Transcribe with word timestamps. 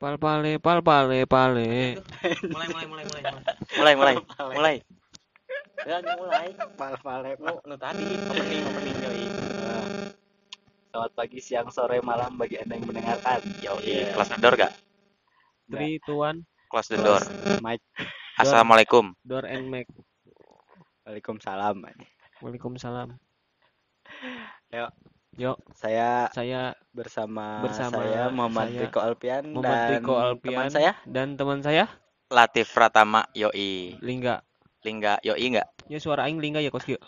Pal 0.00 0.16
pale 0.16 0.56
pal 0.56 0.80
pale 0.80 1.28
pale. 1.28 2.00
mulai 2.48 2.68
mulai 2.72 2.86
mulai 2.88 3.04
mulai 3.04 3.22
mulai 3.76 3.94
mulai 4.00 4.14
mulai 4.56 4.76
ya 5.84 5.96
mulai 6.16 6.48
pal 6.80 6.94
pal 7.04 7.20
nu 7.36 7.52
nu 7.68 7.76
tadi 7.76 8.04
opening 8.32 8.64
opening 8.64 8.96
Selamat 10.90 11.12
pagi, 11.14 11.38
siang, 11.38 11.70
sore, 11.70 12.02
malam 12.02 12.34
bagi 12.34 12.58
Anda 12.58 12.74
yang 12.74 12.82
mendengarkan. 12.90 13.38
yo 13.62 13.78
Iya. 13.78 14.10
close 14.16 14.32
the 14.32 14.40
door 14.42 14.56
gak 14.58 14.72
Three, 15.70 16.02
two, 16.02 16.18
one. 16.18 16.42
close 16.66 16.88
the 16.90 16.98
door 16.98 17.20
Mike, 17.62 17.84
assalamualaikum 18.40 19.12
Door 19.22 19.44
and 19.52 19.68
make. 19.70 19.86
Waalaikumsalam. 21.06 21.76
Waalaikumsalam. 22.42 23.20
Saya 25.72 26.26
Saya 26.34 26.60
bersama, 26.90 27.62
Bersama 27.62 28.02
saya 28.02 28.28
Muhammad 28.28 28.66
saya, 28.68 28.80
Riko 28.82 28.98
Alpian 28.98 29.44
Muhammad 29.48 29.70
dan 29.70 29.90
Riko 29.96 30.14
Alpian. 30.18 30.52
teman 30.52 30.68
saya. 30.68 30.92
dan 31.06 31.28
teman 31.38 31.60
saya. 31.62 31.84
Latif 32.28 32.66
Pratama 32.70 33.24
yoi. 33.32 33.94
Lingga. 34.02 34.42
Lingga 34.82 35.22
yoi 35.22 35.46
enggak? 35.46 35.70
Ya 35.86 35.98
suara 35.98 36.26
aing 36.26 36.38
Lingga 36.38 36.58
ya 36.58 36.68
kos 36.68 36.82
kieu. 36.82 36.98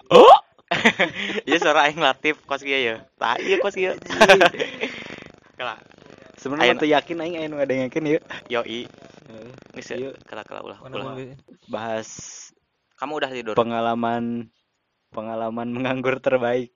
Iya 1.44 1.58
suara 1.58 1.90
aing 1.90 1.98
Latif 1.98 2.40
kos 2.42 2.62
kieu 2.62 2.78
ya 2.78 2.94
tah 3.16 3.36
iya. 3.42 3.58
Kos 3.58 3.74
kieu 3.74 3.92
kala 5.54 5.78
Sebenarnya 6.38 6.74
tuh 6.74 6.90
yakin 6.90 7.22
aing 7.22 7.34
aya 7.38 7.46
nu 7.46 7.58
ngadengekeun 7.58 8.06
ieu. 8.08 8.20
yoi. 8.48 8.86
Heeh. 9.28 9.50
geus 9.74 9.90
Ieu 9.92 10.10
kala 10.24 10.42
kala 10.42 10.62
ulah 10.62 10.78
ulah. 10.80 11.18
bahas. 11.68 12.08
Kamu 12.96 13.18
udah 13.18 13.30
tidur? 13.30 13.54
Pengalaman 13.54 14.46
pengalaman 15.10 15.68
menganggur 15.68 16.16
terbaik. 16.18 16.70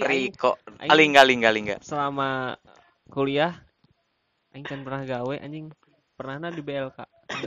Aing 0.00 0.30
Riko 0.30 0.50
aing- 0.78 0.94
lingga 0.94 1.22
lingga 1.22 1.50
lingga 1.50 1.76
selama 1.80 2.54
kuliah 3.06 3.56
aing 4.50 4.64
kan 4.64 4.80
pernah 4.80 5.02
gawe 5.02 5.36
anjing. 5.38 5.70
Pernahna 6.14 6.50
di 6.50 6.58
BLK. 6.58 6.98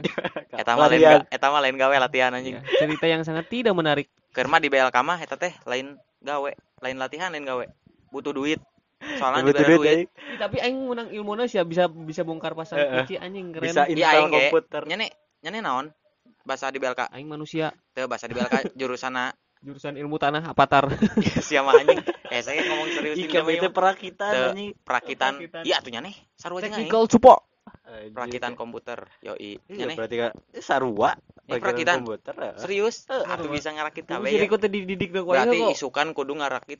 eta 0.61 0.71
mah 0.73 0.87
lain 0.87 1.27
eta 1.27 1.47
mah 1.49 1.59
lain 1.59 1.75
gawe 1.75 1.91
latihan 1.97 2.31
anjing 2.31 2.55
Ya, 2.55 2.63
cerita 2.77 3.03
yang 3.03 3.19
sangat 3.21 3.51
tidak 3.51 3.75
menarik. 3.75 4.07
Keur 4.31 4.47
mah 4.47 4.63
di 4.63 4.71
BLK 4.71 4.95
mah 4.97 5.19
eta 5.19 5.35
teh 5.35 5.51
lain 5.65 5.99
gawe, 6.19 6.51
lain 6.79 6.95
latihan 6.95 7.27
lain 7.27 7.43
gawe. 7.43 7.65
Butuh 8.07 8.31
duit. 8.31 8.63
Soalnya 9.17 9.43
dibere 9.43 9.65
duit, 9.67 9.79
duit. 9.81 9.97
Ih, 10.07 10.37
tapi 10.37 10.61
aing 10.61 10.77
menang 10.77 11.09
ilmunya 11.09 11.49
sih 11.49 11.59
bisa 11.65 11.89
bisa 11.89 12.21
bongkar 12.21 12.53
pasang 12.53 12.79
Heeh. 12.79 13.03
kunci 13.03 13.15
anjing 13.17 13.51
keren. 13.51 13.65
Bisa 13.65 13.81
Iya 13.83 13.91
install 13.91 14.07
aing 14.13 14.29
ge. 14.29 14.39
komputer. 14.47 14.81
Nyene 14.87 15.05
nyene 15.41 15.59
naon? 15.59 15.85
Bahasa 16.41 16.71
di 16.71 16.79
BLK. 16.79 17.11
Aing 17.11 17.27
manusia 17.27 17.75
Teu 17.91 18.07
bahasa 18.07 18.25
di 18.25 18.33
BLK 18.33 18.71
jurusana 18.73 19.35
jurusan 19.61 19.93
ilmu 19.93 20.17
tanah 20.17 20.49
Avatar. 20.49 20.89
sia 21.47 21.61
mah 21.61 21.77
anjing. 21.77 22.01
Eh 22.27 22.41
saya 22.41 22.65
ngomong 22.65 22.89
serius 22.91 23.15
ini 23.15 23.29
mah, 23.29 23.53
itu 23.53 23.67
perakitan 23.69 24.33
anjing. 24.51 24.69
perakitan. 24.81 25.31
Iya 25.61 25.75
atuh 25.79 25.91
nyane. 25.93 26.11
Sarua. 26.33 26.59
Technical 26.59 27.05
support. 27.05 27.45
Anjing. 27.85 28.13
Perakitan 28.13 28.51
komputer. 28.57 29.05
Yoi. 29.21 29.61
Iya, 29.69 29.85
Nyane. 29.85 29.93
berarti 29.93 30.15
kan 30.17 30.31
eh, 30.51 30.63
sarua 30.63 31.13
Ini 31.45 31.59
perakitan. 31.61 31.95
komputer. 32.01 32.33
ya. 32.33 32.53
Serius? 32.57 33.05
Eh, 33.05 33.21
sarua. 33.21 33.51
bisa 33.51 33.69
ngarakit 33.69 34.05
kabeh 34.07 34.29
jadi 34.31 34.45
ya. 34.47 34.51
kok 34.51 34.59
tadi 34.59 34.77
dididik 34.81 35.09
dong 35.13 35.29
Berarti 35.29 35.57
isukan 35.71 36.07
kudu 36.11 36.33
ngarakit 36.35 36.79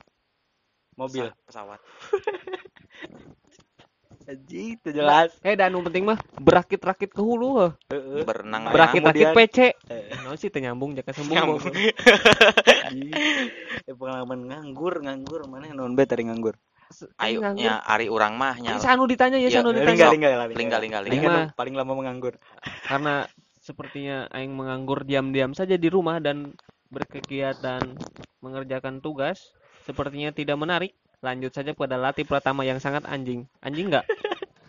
Mobil. 0.98 1.30
pesa- 1.30 1.38
pesawat. 1.46 1.80
Anjing, 4.22 4.78
itu 4.78 4.88
jelas. 4.90 5.34
Eh 5.42 5.54
dan 5.54 5.74
yang 5.74 5.84
penting 5.84 6.04
mah 6.06 6.18
berakit-rakit 6.38 7.10
ke 7.10 7.20
hulu 7.20 7.48
heuh. 7.58 7.72
Heeh. 7.90 8.22
Berenang. 8.22 8.70
Berakit-rakit 8.70 9.34
PC. 9.34 9.58
Eh. 9.90 10.14
Nah 10.22 10.34
sih 10.36 10.48
nyambung 10.48 10.94
jaka 10.94 11.10
sembung. 11.10 11.34
Nyambung. 11.36 11.58
goblok. 11.58 11.74
Anjing. 12.86 13.12
Eh, 13.82 13.94
pengalaman 13.94 14.40
nganggur, 14.46 14.94
nganggur 15.02 15.40
mana 15.50 15.70
non 15.72 15.92
bet 15.94 16.10
tadi 16.10 16.26
nganggur. 16.26 16.54
Ayo 17.16 17.40
nya 17.56 17.80
ari 17.88 18.12
urang 18.12 18.36
mah 18.36 18.60
nya 18.60 18.76
sanu 18.76 19.08
ditanya 19.08 19.40
ya 19.40 19.48
Iya, 19.48 19.64
sanu 19.64 19.72
ditanya. 19.72 20.12
lingga, 20.12 20.28
lingga, 20.28 20.28
Lingga, 20.52 20.76
lingga, 20.76 20.98
Lingga 21.00 21.00
lingga. 21.08 21.30
nu 21.32 21.42
paling 21.56 21.72
lama 21.72 21.92
menganggur. 21.96 22.36
Karena 22.84 23.24
sepertinya 23.64 24.28
aing 24.28 24.52
menganggur 24.52 25.00
diam-diam 25.00 25.56
saja 25.56 25.80
di 25.80 25.88
rumah 25.88 26.20
dan 26.20 26.52
berkegiatan 26.92 27.80
mengerjakan 28.44 29.00
tugas 29.00 29.56
sepertinya 29.88 30.36
tidak 30.36 30.60
menarik. 30.60 30.92
Lanjut 31.22 31.54
saja 31.54 31.70
pada 31.70 31.94
latih 31.94 32.26
pertama 32.26 32.66
yang 32.66 32.82
sangat 32.82 33.06
anjing. 33.06 33.46
Anjing 33.62 33.88
enggak? 33.90 34.06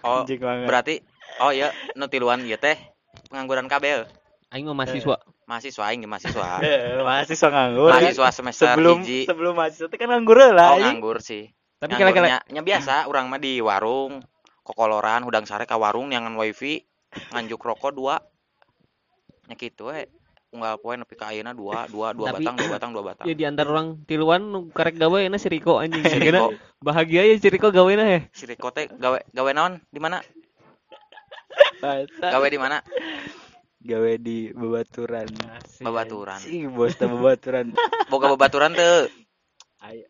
Oh, 0.04 0.28
Anjing 0.28 0.44
banget. 0.44 0.68
berarti 0.68 0.96
oh 1.40 1.56
iya 1.56 1.72
nu 1.96 2.12
tiluan 2.12 2.44
ieu 2.44 2.60
teh 2.60 2.76
pengangguran 3.32 3.72
kabel. 3.72 4.04
Aing 4.52 4.68
mah 4.68 4.76
mahasiswa. 4.76 5.16
Mahasiswa 5.48 5.84
aing 5.88 6.04
ge 6.04 6.10
mahasiswa. 6.12 6.60
Eh, 6.68 7.00
mahasiswa 7.00 7.48
nganggur. 7.48 7.88
mahasiswa 7.88 8.28
semester 8.36 8.68
sebelum 8.76 9.00
hiji. 9.00 9.24
sebelum 9.24 9.56
mahasiswa 9.56 9.88
itu 9.88 9.96
kan 9.96 10.12
nganggur 10.12 10.36
lah. 10.52 10.76
Oh, 10.76 10.84
nganggur 10.84 11.24
sih. 11.24 11.56
Tapi 11.80 11.96
kira-kira 11.96 12.44
nya 12.44 12.62
biasa 12.68 13.08
urang 13.08 13.32
mah 13.32 13.40
di 13.40 13.64
warung 13.64 14.20
kokoloran 14.68 15.24
hudang 15.24 15.48
sare 15.48 15.64
ka 15.64 15.80
warung 15.80 16.12
nyangan 16.12 16.36
wifi 16.36 16.84
nganjuk 17.32 17.64
rokok 17.64 17.96
dua 17.96 18.20
nya 19.48 19.56
kitu 19.56 19.88
we 19.88 20.04
unggal 20.54 20.78
poe 20.78 20.94
nepi 20.94 21.14
ka 21.14 21.34
ayeuna 21.34 21.52
dua 21.52 21.86
dua 21.88 22.14
dua 22.14 22.30
Tapi- 22.30 22.46
batang 22.46 22.56
dua 22.56 22.70
batang 22.70 22.92
dua 22.94 23.04
batang 23.04 23.26
ya 23.26 23.34
di 23.34 23.44
antara 23.44 23.68
orang 23.68 24.06
tiluan 24.06 24.42
nu 24.46 24.70
karek 24.70 24.96
gawe 24.96 25.20
na 25.26 25.36
si 25.36 25.50
Riko 25.50 25.78
anjing. 25.78 26.06
Si 26.06 26.16
Riko. 26.16 26.54
bahagia 26.80 27.26
ya 27.26 27.34
si 27.36 27.50
Riko 27.50 27.68
gawe 27.70 27.92
na 27.92 28.06
he. 28.08 28.20
si 28.30 28.46
Riko 28.46 28.70
teh 28.70 28.86
gawe 28.88 29.18
gawe 29.28 29.50
naon 29.52 29.82
di 29.88 29.98
mana 29.98 30.22
gawe 32.22 32.48
di 32.48 32.58
mana 32.58 32.78
Gawe 33.84 34.12
di 34.16 34.48
bebaturan. 34.50 35.28
babaturan 35.82 36.40
Si 36.40 36.64
bos 36.66 36.96
teh 36.96 37.04
bebaturan. 37.04 37.76
boga 38.08 38.32
babaturan 38.32 38.72
teu 38.72 39.12
Ayo. 39.84 40.08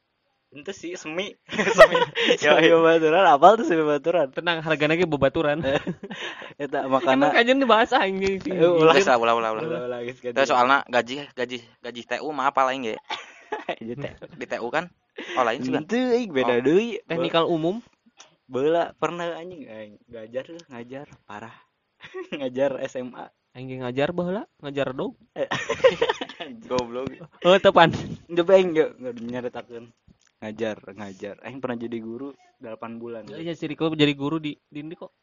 Itu 0.53 0.69
sih 0.69 0.93
semi. 0.93 1.33
semi. 1.77 1.97
Semi 2.41 2.69
bebaturan 2.69 3.25
apal 3.25 3.57
tuh 3.57 3.65
semi 3.65 3.81
bebaturan. 3.81 4.29
Tenang 4.29 4.61
harganya 4.61 4.93
ge 4.93 5.09
bebaturan. 5.09 5.65
Eta 6.61 6.85
Emang 6.85 7.01
makana 7.01 7.33
kayaknya 7.33 7.53
ini 7.57 7.65
bahasa 7.65 7.97
anjing 7.97 8.37
sih. 8.37 8.53
Eh, 8.53 8.61
ulah. 8.61 8.93
Ulah 8.93 9.17
ulah 9.17 9.33
ulah 9.33 9.49
Ulah, 9.65 9.81
ulah. 9.89 9.99
Teu 10.05 10.45
soalna 10.45 10.85
gaji 10.85 11.25
gaji 11.33 11.57
gaji 11.81 12.01
TU 12.05 12.29
mah 12.29 12.53
apa 12.53 12.69
lain 12.69 12.93
ge 12.93 12.95
di 13.81 14.45
TU 14.49 14.67
kan 14.73 14.89
oh 15.37 15.45
lain 15.45 15.61
juga 15.61 15.81
Itu 15.81 15.97
euy 15.97 16.25
beda 16.29 16.61
deui. 16.61 17.01
Teknikal 17.09 17.49
umum. 17.49 17.81
Bela 18.45 18.93
pernah 19.01 19.33
anjing 19.33 19.65
Aing 19.65 19.97
ngajar 20.05 20.45
ngajar 20.69 21.07
parah. 21.25 21.55
ngajar 22.29 22.77
SMA. 22.85 23.33
Aing 23.57 23.69
ge 23.69 23.77
ngajar 23.81 24.09
baheula, 24.13 24.45
ngajar 24.61 24.93
dong. 24.93 25.17
goblok 26.65 27.09
Oh, 27.45 27.57
tepan. 27.57 27.93
Enggak 28.27 28.49
enggak 28.53 28.89
nyaritakeun. 29.21 29.85
Ngajar, 30.43 30.75
ngajar. 30.91 31.35
Aing 31.39 31.63
pernah 31.63 31.79
jadi 31.79 31.97
guru 31.97 32.35
8 32.59 32.99
bulan. 32.99 33.23
Ya 33.31 33.55
si 33.55 33.63
Riko 33.63 33.87
jadi 33.89 34.11
guru 34.11 34.37
di 34.37 34.59
di 34.59 34.83
ini 34.83 34.91
kok. 34.91 35.15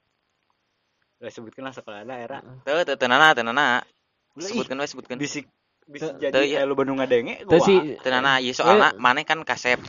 Gak 1.21 1.29
sebutkan 1.29 1.69
lah 1.69 1.77
sekolah 1.77 2.01
daerah. 2.03 2.41
teu 2.65 2.81
teu 2.81 2.97
teunana 2.97 3.37
teunana 3.37 3.85
Ulah, 4.33 4.41
ih, 4.41 4.57
sebutkeun 4.57 4.81
we 4.81 4.89
sebutkeun 4.89 5.21
bisik 5.21 5.45
bisa 5.85 6.17
Teu- 6.17 6.33
jadi 6.33 6.41
iya. 6.41 6.57
kayak 6.57 6.65
lu 6.65 6.73
Bandung 6.73 6.97
ngadenge 6.97 7.45
Terus 7.45 7.61
si 7.61 7.77
teunana 8.01 8.41
ieu 8.41 8.57
soalna 8.57 8.97
maneh 8.97 9.29
kan 9.29 9.45
kasep 9.45 9.85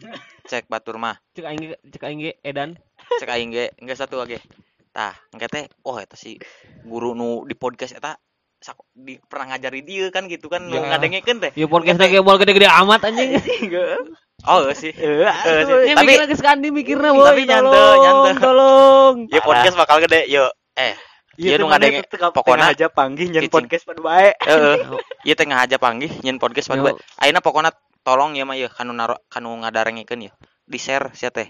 cek 0.48 0.72
batur 0.72 0.96
mah 0.96 1.20
cek 1.36 1.44
aing 1.44 1.60
ge- 1.68 1.80
cek 1.84 2.00
aing 2.00 2.20
ge 2.22 2.32
edan. 2.40 2.80
cek 3.20 3.28
aing 3.28 3.52
ge 3.52 3.68
enggak 3.76 3.98
satu 3.98 4.16
lagi 4.16 4.40
tah 4.88 5.12
engke 5.30 5.52
teh 5.52 5.68
oh 5.84 6.00
eta 6.00 6.16
si 6.16 6.40
guru 6.80 7.12
nu 7.12 7.44
di 7.44 7.52
podcast 7.52 7.92
eta 7.92 8.16
sak- 8.56 8.88
di 8.96 9.20
pernah 9.20 9.52
ngajari 9.52 9.84
dia 9.84 10.08
kan 10.08 10.24
gitu 10.26 10.48
kan 10.48 10.64
nu 10.64 10.80
Ya. 10.80 10.96
ngadengekeun 10.96 11.44
teh 11.44 11.52
Ya 11.52 11.68
podcast 11.68 12.00
lagi 12.00 12.24
bol 12.24 12.40
gede-gede 12.40 12.72
amat 12.72 13.04
anjing. 13.04 13.36
oh 14.46 14.60
sih 14.72 14.92
Eh, 14.92 15.24
Eh, 15.24 15.62
sih. 15.62 15.74
Ya 15.88 15.94
Tapi- 15.94 16.06
mikirna 16.06 16.26
geus 16.26 16.40
kandi 16.40 16.68
mikirna 16.70 17.08
Tapi 17.10 17.16
boy. 17.16 17.44
nyante, 17.44 17.68
tolong, 17.70 17.98
nyante. 18.00 18.30
Tolong. 18.38 19.14
ya 19.28 19.40
podcast 19.40 19.76
bakal 19.76 19.96
gede 20.00 20.20
yo 20.26 20.48
eh 20.74 20.94
Iya, 21.40 21.56
nu 21.56 21.72
ngadenge 21.72 22.04
pokona 22.36 22.68
aja 22.68 22.92
panggih 22.92 23.32
nyen 23.32 23.48
podcast 23.48 23.88
pada 23.88 23.96
bae. 23.98 24.36
heeh 24.36 24.76
ieu 25.24 25.32
teh 25.32 25.46
ngahaja 25.48 25.80
panggih 25.80 26.12
nyen 26.20 26.36
podcast 26.36 26.68
pada 26.68 26.92
ayeuna 27.16 27.40
pokona 27.40 27.72
tolong 28.04 28.36
ya 28.36 28.44
mah 28.44 28.54
ya 28.54 28.68
kanu 28.68 28.92
naro 28.92 29.16
kanu 29.26 29.56
ngadarengikeun 29.56 30.28
ya 30.28 30.32
di 30.68 30.76
share 30.76 31.08
sia 31.16 31.32
teh 31.32 31.48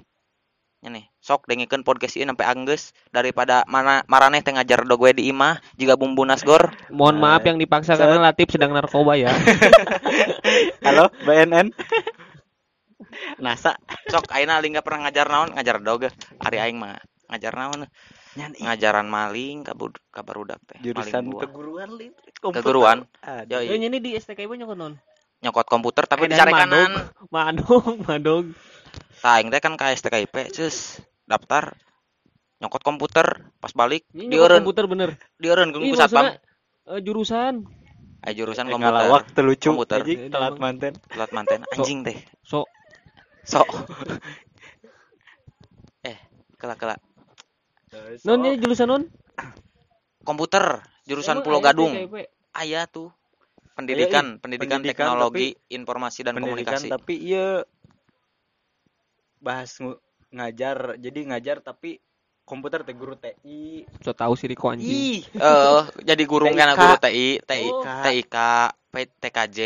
nih 0.80 1.10
sok 1.18 1.44
dengekeun 1.44 1.82
podcast 1.82 2.14
ieu 2.14 2.24
sampai 2.24 2.46
anggeus 2.46 2.94
daripada 3.10 3.66
mana 3.66 4.06
maraneh 4.06 4.40
teh 4.40 4.54
ngajar 4.54 4.86
do 4.86 4.94
gue 4.94 5.10
di 5.10 5.26
imah 5.28 5.58
juga 5.75 5.98
bumbu 5.98 6.22
nasgor 6.22 6.70
Mohon 6.88 7.16
maaf 7.19 7.43
yang 7.44 7.58
dipaksa 7.58 7.98
karena 7.98 8.22
Latif 8.22 8.54
sedang 8.54 8.70
narkoba 8.70 9.12
ya. 9.12 9.28
Halo, 10.86 11.10
BNN. 11.22 11.75
NASA. 13.38 13.76
sok 14.06 14.29
ayeuna 14.29 14.58
lingga 14.58 14.81
pernah 14.81 15.06
ngajar 15.06 15.26
naon? 15.26 15.50
Ngajar 15.52 15.76
dog 15.81 16.06
ari 16.38 16.58
aing 16.58 16.76
mah 16.76 16.97
ngajar 17.29 17.52
naon? 17.52 17.81
Ngajaran 18.32 19.06
maling 19.06 19.62
kabud 19.62 19.99
kabarudak 20.08 20.62
teh. 20.64 20.79
Jurusan 20.81 21.26
keguruan. 21.35 21.88
Keguruan? 22.38 22.99
Yo, 23.47 23.58
Ya 23.58 23.75
ini 23.75 23.99
di 23.99 24.14
STKB 24.14 24.55
nyokot 24.56 24.76
non. 24.76 24.94
nyokot 25.41 25.64
komputer 25.64 26.05
tapi 26.05 26.29
di 26.29 26.37
sare 26.37 26.52
kanan 26.52 27.11
Madog, 27.32 27.97
madog. 28.05 28.52
tah 29.19 29.41
aing 29.41 29.49
teh 29.49 29.58
kan 29.58 29.75
ka 29.75 29.88
STKIP 29.91 30.53
cus. 30.53 31.00
Daftar. 31.25 31.75
Nyokot 32.61 32.82
komputer 32.82 33.25
pas 33.56 33.73
balik 33.73 34.05
Ini 34.11 34.26
nyokot 34.26 34.31
dieureun. 34.31 34.61
komputer 34.62 34.85
bener. 34.85 35.11
dieureun 35.37 35.73
Ini 35.73 35.91
ku 35.91 35.96
satpam 35.96 36.26
eh, 36.87 37.00
jurusan. 37.00 37.64
Aya 38.20 38.37
jurusan 38.37 38.69
Eh, 38.69 38.70
komputer. 38.70 38.93
ngalawak 38.94 39.25
teu 39.32 39.43
lucu. 39.43 39.69
Komputer. 39.73 40.05
telat 40.29 40.61
manten. 40.61 40.93
telat 41.08 41.31
manten. 41.32 41.64
Anjing 41.73 42.05
teh. 42.05 42.20
So, 42.44 42.69
sok 43.44 43.66
eh 46.10 46.19
kela 46.56 46.76
kela 46.76 46.96
Terus, 47.90 48.22
Non 48.22 48.38
oh, 48.38 48.46
ini 48.46 48.54
jurusan 48.62 48.87
non? 48.87 49.02
komputer 50.28 50.78
jurusan 51.08 51.42
Emang 51.42 51.46
Pulau 51.46 51.58
aya 51.58 51.66
Gadung 51.75 51.92
TKIP? 51.96 52.14
aya 52.54 52.81
tuh 52.87 53.10
pendidikan 53.75 54.38
pendidikan, 54.38 54.78
pendidikan, 54.78 54.81
teknologi 54.84 55.56
informasi 55.72 56.22
dan 56.22 56.38
pendidikan 56.38 56.78
komunikasi 56.78 56.87
tapi 56.87 57.14
iya 57.19 57.66
bahas 59.40 59.75
ngajar 60.31 61.00
jadi 61.00 61.20
ngajar 61.34 61.64
tapi 61.64 61.98
komputer 62.44 62.82
teh 62.82 62.94
guru 62.94 63.14
TI 63.19 63.86
So 64.02 64.10
tahu 64.12 64.34
si 64.34 64.50
Riko 64.50 64.70
anjing. 64.70 64.86
ih 64.86 65.22
eh 65.34 65.82
jadi 66.02 66.22
guru 66.26 66.50
kan 66.50 66.75
guru 66.75 66.94
TI 66.98 67.38
TI 67.43 67.69
Oh. 67.70 67.82
TIK 67.86 68.36
TKJ 69.22 69.58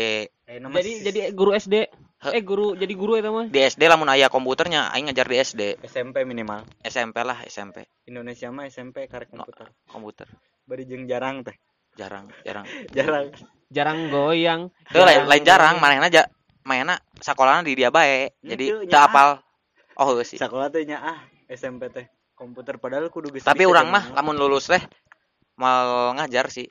eh, 0.45 0.61
Jadi 0.61 0.91
jadi 1.01 1.19
guru 1.33 1.57
SD. 1.57 1.89
Eh 2.33 2.41
guru 2.41 2.73
jadi 2.73 2.93
guru 2.95 3.19
itu 3.19 3.29
mah. 3.29 3.45
di 3.51 3.59
SD 3.61 3.85
lamun 3.85 4.09
aya 4.09 4.31
komputernya 4.31 4.89
aing 4.93 5.11
ngajar 5.11 5.27
di 5.27 5.37
SD 5.37 5.61
SMP 5.85 6.25
minimal. 6.25 6.65
SMP 6.81 7.21
lah 7.21 7.43
SMP 7.45 7.85
Indonesia 8.09 8.49
mah 8.49 8.65
SMP 8.65 9.05
karek 9.05 9.29
komputer. 9.29 9.69
komputer. 9.89 10.27
Bari 10.65 10.83
jeung 10.89 11.05
jarang 11.05 11.45
teh. 11.45 11.57
Jarang 11.95 12.31
jarang. 12.41 12.65
Jarang. 12.97 13.25
Jarang 13.73 13.99
goyang. 14.13 14.61
Tuh 14.93 15.03
lain, 15.03 15.25
lain 15.25 15.43
jarang 15.43 15.81
manehna 15.81 16.07
aja 16.07 16.29
mainnya 16.65 16.97
sekolahnya 17.21 17.65
di 17.65 17.73
dia 17.77 17.89
bae 17.93 18.33
jadi 18.41 18.65
Itu, 18.85 18.89
teu 18.89 19.01
apal. 19.01 19.41
oh 19.97 20.05
heuh 20.13 20.25
sih. 20.25 20.37
Sekolah 20.37 20.69
teh 20.69 20.85
nya 20.85 21.01
ah 21.01 21.19
SMP 21.49 21.89
teh. 21.89 22.05
Komputer 22.35 22.77
padahal 22.77 23.07
kudu 23.09 23.31
geus 23.31 23.47
tapi 23.47 23.63
bisa 23.63 23.71
orang 23.71 23.87
mah 23.89 24.03
lamun 24.11 24.35
lulus 24.35 24.67
teh 24.67 24.81
mal 25.57 26.13
ngajar 26.19 26.51
sih. 26.51 26.67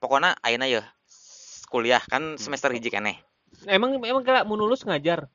Pokoknya 0.00 0.36
ayeuna 0.40 0.66
ya 0.66 0.82
kuliah 1.70 2.02
kan 2.02 2.34
semester 2.34 2.74
hiji 2.74 2.90
keneh 2.90 3.22
Emang 3.66 3.98
emang 4.02 4.22
kira 4.22 4.46
mau 4.46 4.56
lulus 4.56 4.86
ngajar. 4.86 5.26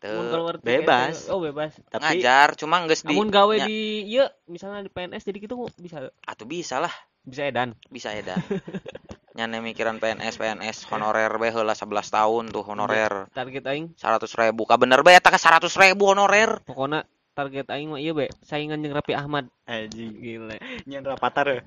Keluar 0.00 0.56
bebas. 0.64 1.28
Oh 1.28 1.44
bebas. 1.44 1.76
tapi 1.92 2.20
ngajar 2.20 2.56
cuma 2.56 2.80
geus 2.88 3.04
di 3.04 3.12
Namun 3.12 3.28
gawe 3.28 3.56
di 3.68 4.08
iya 4.08 4.32
misalnya 4.48 4.80
di 4.80 4.88
PNS 4.88 5.28
jadi 5.28 5.38
gitu 5.44 5.60
bisa 5.76 6.08
atuh 6.24 6.48
bisa 6.48 6.80
lah 6.80 6.92
bisa 7.20 7.44
edan. 7.44 7.76
bisa 7.92 8.08
ya 8.16 8.24
dah 8.32 8.40
nyane 9.36 9.60
mikiran 9.60 10.00
PNS 10.00 10.40
PNS 10.40 10.88
honorer 10.88 11.28
we 11.36 11.52
heula 11.52 11.76
11 11.76 12.16
tahun 12.16 12.44
tuh 12.48 12.64
honorer 12.64 13.28
Target 13.36 13.64
aing 13.68 13.92
100 13.94 14.24
ribu 14.40 14.64
ka 14.64 14.80
bener 14.80 15.04
be 15.04 15.12
eta 15.12 15.28
ka 15.28 15.36
100 15.36 15.68
ribu 15.76 16.08
honorer 16.08 16.64
pokoknya 16.64 17.04
target 17.36 17.68
aing 17.70 17.92
mah 17.94 18.00
iya 18.02 18.12
be 18.16 18.26
saingan 18.44 18.82
jeung 18.82 18.92
Rapi 18.92 19.14
Ahmad. 19.14 19.48
anjing 19.64 20.18
Gile. 20.18 20.58
nyen 20.84 21.04
rapatar 21.06 21.46
ya. 21.46 21.60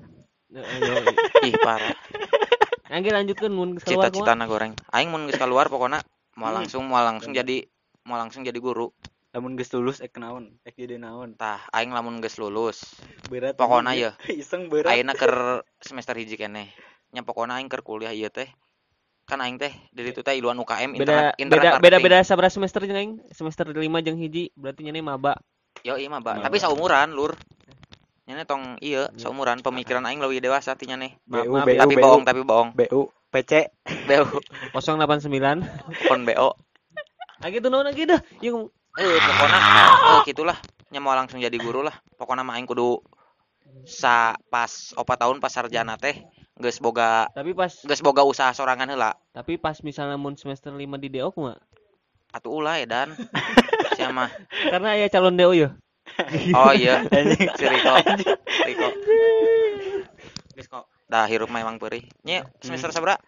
ih 1.42 1.54
parah 1.58 1.94
Angge 2.94 3.10
lanjutkeun 3.10 3.50
mun 3.50 3.70
keluar 3.82 4.06
kumaha? 4.06 4.14
cita-citana 4.14 4.44
goreng 4.46 4.72
aing 4.94 5.10
mun 5.10 5.26
geus 5.26 5.34
keluar 5.42 5.66
pokoknya 5.66 5.98
mau 6.38 6.50
Hmm. 6.50 6.62
langsung 6.62 6.86
mau 6.86 7.02
langsung 7.02 7.34
jadi 7.34 7.66
mau 8.06 8.14
langsung 8.14 8.46
jadi 8.46 8.54
guru 8.54 8.94
lamun 9.34 9.58
geus 9.58 9.74
lulus 9.74 9.98
ek 9.98 10.14
naon 10.14 10.54
ek 10.62 10.78
jadi 10.78 11.02
naon 11.02 11.34
tah 11.34 11.58
aing 11.74 11.90
lamun 11.90 12.22
geus 12.22 12.38
lulus 12.38 12.94
berat 13.26 13.58
Pokona 13.58 13.98
anjing. 13.98 14.14
iseng 14.40 14.70
berat 14.70 14.94
ayeuna 14.94 15.18
keur 15.18 15.34
semester 15.86 16.14
hiji 16.14 16.38
keneh 16.38 16.70
nya 17.10 17.26
pokona 17.26 17.58
aing 17.58 17.66
keur 17.66 17.82
kuliah 17.82 18.14
ieu 18.14 18.30
teh 18.30 18.46
kan 19.26 19.42
aing 19.42 19.58
teh 19.58 19.74
dari 19.90 20.14
itu 20.14 20.22
teh 20.22 20.38
iluan 20.38 20.54
UKM 20.62 20.94
Beda 20.94 21.34
internet 21.34 21.34
internet 21.42 21.72
beda 21.82 21.98
beda 21.98 21.98
beda 21.98 22.18
sabaraha 22.22 22.52
semester 22.54 22.84
jeung 22.86 22.98
aing? 23.00 23.12
Semester 23.34 23.66
5 23.66 23.80
jeung 24.06 24.18
hiji 24.20 24.52
berarti 24.54 24.86
nyane 24.86 25.00
maba. 25.02 25.34
Yo 25.82 25.96
iya. 25.98 26.06
Maba. 26.12 26.38
Tapi 26.38 26.60
saumuran, 26.60 27.10
Lur. 27.16 27.34
Nyane 28.24 28.42
tong 28.44 28.80
iya, 28.80 29.12
Iya. 29.12 29.20
saumuran 29.20 29.60
pemikiran 29.60 30.00
aing 30.04 30.20
lebih 30.20 30.40
dewasa 30.40 30.72
ti 30.74 30.88
nyane. 30.88 31.20
Maaf, 31.28 31.44
BU, 31.44 31.52
maaf, 31.52 31.66
BU, 31.68 31.74
ya. 31.76 31.80
Tapi 31.84 31.94
BU. 31.94 32.02
bohong, 32.02 32.22
tapi 32.24 32.40
bohong. 32.40 32.70
BU 32.72 33.00
PC 33.28 33.52
Beu 34.08 34.24
089. 34.72 35.60
pon 36.08 36.20
BO. 36.24 36.48
Ah 37.42 37.48
gitu 37.50 37.66
naon 37.68 37.84
lagi 37.84 38.06
dah. 38.06 38.20
Yang 38.40 38.72
Eh, 38.94 39.18
pokona 39.18 39.58
eh 39.58 40.20
gitulah. 40.22 40.54
Nya 40.94 41.02
mau 41.02 41.10
langsung 41.12 41.42
jadi 41.42 41.58
guru 41.58 41.82
lah. 41.82 41.98
Pokona 42.14 42.46
mah 42.46 42.56
aing 42.56 42.64
kudu 42.64 43.02
sa 43.84 44.38
pas 44.48 44.70
opat 44.94 45.18
tahun 45.18 45.42
pas 45.42 45.50
sarjana 45.50 45.98
teh 45.98 46.22
geus 46.54 46.78
boga 46.78 47.26
tapi 47.34 47.50
pas 47.50 47.74
geus 47.74 47.98
boga 47.98 48.22
usaha 48.22 48.54
sorangan 48.54 48.86
heula. 48.86 49.18
tapi 49.34 49.58
pas 49.58 49.74
misalnya 49.82 50.14
mun 50.14 50.38
semester 50.38 50.70
5 50.70 50.78
di 50.96 51.10
DO 51.10 51.34
kumaha? 51.34 51.58
Atuh 52.30 52.54
ulah 52.54 52.78
edan. 52.78 53.10
Sia 53.98 54.14
mah. 54.14 54.30
Karena 54.70 54.94
aya 54.94 55.10
calon 55.10 55.34
DO 55.34 55.50
ya. 55.52 55.74
Oh 56.58 56.70
iya, 56.70 57.02
anjing. 57.10 57.48
Si 57.58 57.64
Riko. 57.66 57.92
Riko. 58.66 58.88
Geus 60.54 60.68
kok. 60.70 60.84
Dah 61.10 61.26
hirup 61.26 61.50
mah 61.50 61.60
emang 61.62 61.76
peurih. 61.76 62.06
Nya 62.22 62.46
semester 62.62 62.90
sabaraha? 62.94 63.18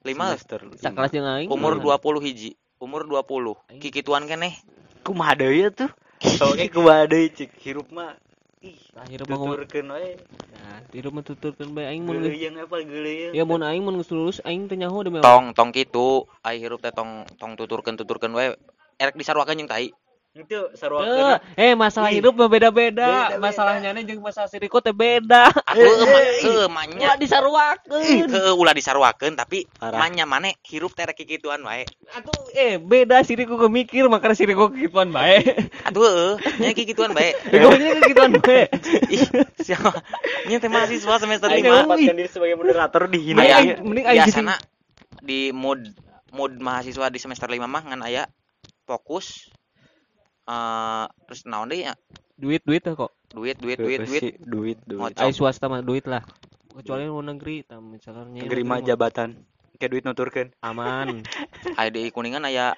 5 0.00 0.16
semester 0.16 0.60
Sakelas 0.80 1.12
jeung 1.12 1.28
aing. 1.28 1.48
umur 1.52 1.76
gimana? 1.76 2.00
20 2.00 2.24
hiji. 2.24 2.50
Umur 2.80 3.04
20 3.04 3.76
kikituan 3.76 4.24
keneh 4.24 4.56
kumaha 5.04 5.36
deui 5.36 5.64
ya 5.64 5.68
tuh? 5.68 5.90
Soalnya 6.24 6.68
kumaha 6.72 7.04
deui 7.04 7.28
cik. 7.28 7.52
Hirup 7.60 7.92
mah 7.92 8.16
ih 8.64 8.76
Tah 8.96 9.04
hirup 9.08 9.28
mah 9.28 9.36
ngomong. 9.36 9.56
tuturkeun 9.60 9.88
we 9.92 10.16
Nah, 10.56 10.80
hirup 10.92 11.12
mah 11.12 11.24
tuturkeun 11.24 11.76
bae 11.76 11.88
aing 11.92 12.04
mun 12.08 12.20
geuleuyang 12.20 12.56
apa 12.60 12.80
geuleuyang 12.80 13.32
Ya 13.36 13.44
mun 13.44 13.60
aing 13.60 13.84
mun 13.84 14.00
geus 14.00 14.08
lulus 14.12 14.38
aing 14.48 14.68
teh 14.72 14.76
nyaho 14.80 15.04
demi 15.04 15.20
tong 15.20 15.52
tong 15.52 15.72
kitu. 15.72 16.24
Ai 16.40 16.56
hirup 16.60 16.80
teh 16.80 16.92
tong 16.92 17.28
tong 17.36 17.56
tuturkeun 17.60 18.00
tuturkeun 18.00 18.32
we 18.32 18.56
erek 18.96 19.16
disarwakeun 19.16 19.60
jeung 19.60 19.68
tai 19.68 19.92
itu 20.30 20.54
Eh, 20.54 20.78
sarwakeun 20.78 21.42
eh 21.58 21.74
masalah 21.74 22.14
Ih. 22.14 22.22
hidup 22.22 22.38
mah 22.38 22.46
beda-beda. 22.46 23.34
Masalahnya 23.42 23.90
nih 23.90 24.06
jeung 24.06 24.22
masalah 24.22 24.46
si 24.46 24.62
Riko 24.62 24.78
teh 24.78 24.94
beda. 24.94 25.50
atuh 25.50 25.82
Eh, 25.82 26.06
mah 26.06 26.22
eh, 26.46 26.68
manya 26.70 27.06
Ulah 27.10 27.18
disarwakeun. 27.18 28.30
heuh 28.30 28.54
ulah 28.54 28.70
disarwakeun 28.70 29.34
tapi 29.34 29.66
manya 29.82 30.30
mane 30.30 30.54
hirup 30.62 30.94
teh 30.94 31.02
rek 31.02 31.18
kikituan 31.18 31.58
wae 31.66 31.82
Atuh 32.14 32.46
eh 32.54 32.78
beda 32.78 33.26
si 33.26 33.34
Riko 33.34 33.58
mikir 33.66 34.06
makanya 34.06 34.38
si 34.38 34.46
Riko 34.46 34.70
kikituan 34.70 35.10
bae. 35.10 35.42
atuh 35.82 36.02
heuh 36.06 36.34
nya 36.62 36.70
kikituan 36.78 37.10
bae 37.10 37.34
Riko 37.50 37.74
nya 37.74 37.90
kikituan 37.98 38.30
bae. 38.38 38.70
ih 39.14 39.26
siapa 39.58 39.98
nya 40.46 40.62
teh 40.62 40.70
mahasiswa 40.70 41.14
semester 41.18 41.50
Aing 41.50 41.66
5 41.66 41.74
menempatkan 41.90 42.14
diri 42.14 42.30
sebagai 42.30 42.54
moderator 42.54 43.02
di 43.10 43.18
hina 43.18 43.42
Mending 43.82 44.06
biasana 44.06 44.54
di 45.18 45.50
mood 45.50 45.90
mood 46.30 46.54
mahasiswa 46.54 47.10
di 47.10 47.18
semester 47.18 47.50
5 47.50 47.66
mah 47.66 47.82
ngan 47.82 48.00
aya 48.06 48.30
fokus 48.86 49.50
eh 50.48 51.04
terus 51.28 51.40
naon 51.44 51.68
deui 51.68 51.84
ya? 51.84 51.94
Duit 52.40 52.62
duit 52.64 52.80
teh 52.80 52.96
kok. 52.96 53.12
duit 53.30 53.56
duit 53.60 53.78
duit 53.78 54.00
duit 54.02 54.22
duit. 54.40 54.78
duit. 54.88 55.12
Ai 55.20 55.30
swasta 55.34 55.68
mah 55.68 55.84
duit 55.84 56.08
lah. 56.08 56.24
Kecuali 56.70 57.04
luar 57.04 57.34
negeri, 57.34 57.66
tam 57.66 57.92
misalnya 57.92 58.24
negeri 58.30 58.62
mah 58.64 58.80
jabatan. 58.80 59.36
Kayak 59.76 59.90
duit 59.92 60.04
nuturkeun. 60.06 60.48
Aman. 60.64 61.20
aya 61.78 61.90
di 61.92 62.08
kuningan 62.08 62.44
aya 62.46 62.72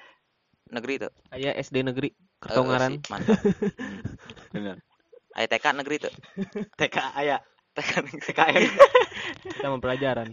negeri 0.71 1.07
tuh 1.07 1.11
Aya 1.31 1.53
SD 1.55 1.85
negeri 1.85 2.09
Eh, 2.43 2.51
Ketongaran. 2.51 2.91
sih, 2.99 3.07
mantap. 3.07 3.39
Bener 4.53 4.77
aya 5.33 5.47
TK 5.49 5.65
negeri 5.81 5.95
tuh 5.97 6.13
TK 6.79 6.97
aya. 7.17 7.37
TK 7.73 7.91
negeri. 8.05 8.21
TKM 8.21 8.63
kita 9.49 9.67
mau 9.71 9.81
pelajaran. 9.81 10.29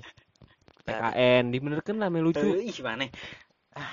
TKN 0.85 1.45
dibenerkeun 1.55 1.97
lah 1.97 2.13
meh 2.13 2.21
lucu. 2.21 2.45
ih 2.61 2.75
mana 2.85 3.09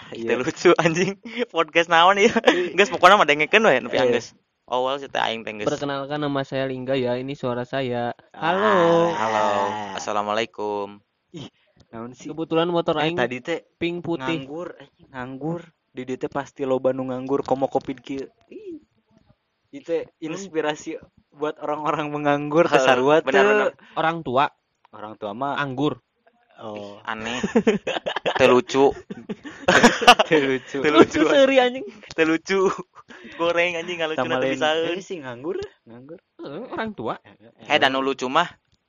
Itu 0.10 0.34
lucu 0.36 0.70
anjing 0.76 1.22
podcast 1.54 1.88
naon 1.88 2.18
ya 2.18 2.34
geus 2.74 2.90
pokoknya 2.90 3.16
mah 3.16 3.28
dengekeun 3.28 3.62
we 3.62 3.78
nepi 3.78 3.94
Iya. 3.94 4.04
anggeus 4.04 4.28
awal 4.66 4.98
sih 4.98 5.06
teh 5.06 5.18
aing 5.18 5.42
teh 5.42 5.54
geus 5.54 5.70
Perkenalkan 5.70 6.18
nama 6.18 6.42
saya 6.42 6.66
Lingga 6.66 6.94
ya, 6.94 7.16
ini 7.16 7.34
suara 7.34 7.62
saya. 7.62 8.12
Halo. 8.34 9.14
halo 9.14 9.48
assalamualaikum 9.96 10.98
naon 11.88 12.12
sih 12.12 12.28
Kebetulan 12.28 12.68
motor 12.68 12.98
Eh, 12.98 13.06
aing 13.06 13.16
tadi 13.16 13.38
teh 13.40 13.60
pink 13.78 14.02
putih. 14.02 14.44
nganggur 14.44 14.74
anjing, 14.76 15.08
nganggur 15.08 15.62
di 15.88 16.02
dieu 16.04 16.18
teh 16.18 16.28
pasti 16.28 16.62
loba 16.62 16.90
nu 16.90 17.06
nganggur 17.06 17.42
komo 17.42 17.66
covid 17.66 18.02
kieu 18.02 18.26
Ih. 18.50 18.82
itu 19.70 19.94
inspirasi 20.18 20.98
buat 21.30 21.54
orang-orang 21.58 22.10
menganggur 22.10 22.66
teh 22.66 22.76
Heuh, 22.76 22.84
sarua 22.84 23.16
teu. 23.22 23.30
benar-benar. 23.30 23.78
Orang 23.94 24.18
tua 24.20 24.50
orang 24.90 25.14
tua 25.16 25.32
mah 25.32 25.54
anggur. 25.56 26.02
Oh 26.62 26.98
aneh. 27.06 27.40
Teu 28.38 28.54
lucu 28.54 28.94
teu 30.30 30.40
lucu 30.46 30.78
Teu 30.78 30.94
lucu. 30.94 31.22
seuri 31.26 31.58
anjing. 31.58 31.86
teu 32.14 32.26
lucu 32.30 32.70
goreng 33.42 33.82
anjing 33.82 33.98
teu 33.98 34.26
lain 34.30 34.54
bisa. 34.54 34.78
Eh, 34.78 35.02
sih 35.02 35.18
nganggur 35.18 35.58
nganggur. 35.90 36.22
Eh, 36.46 36.64
orang 36.70 36.94
tua. 36.94 37.18
eh 37.66 37.78
dan 37.82 37.98
nu 37.98 38.06
lucu 38.06 38.30
mah. 38.30 38.46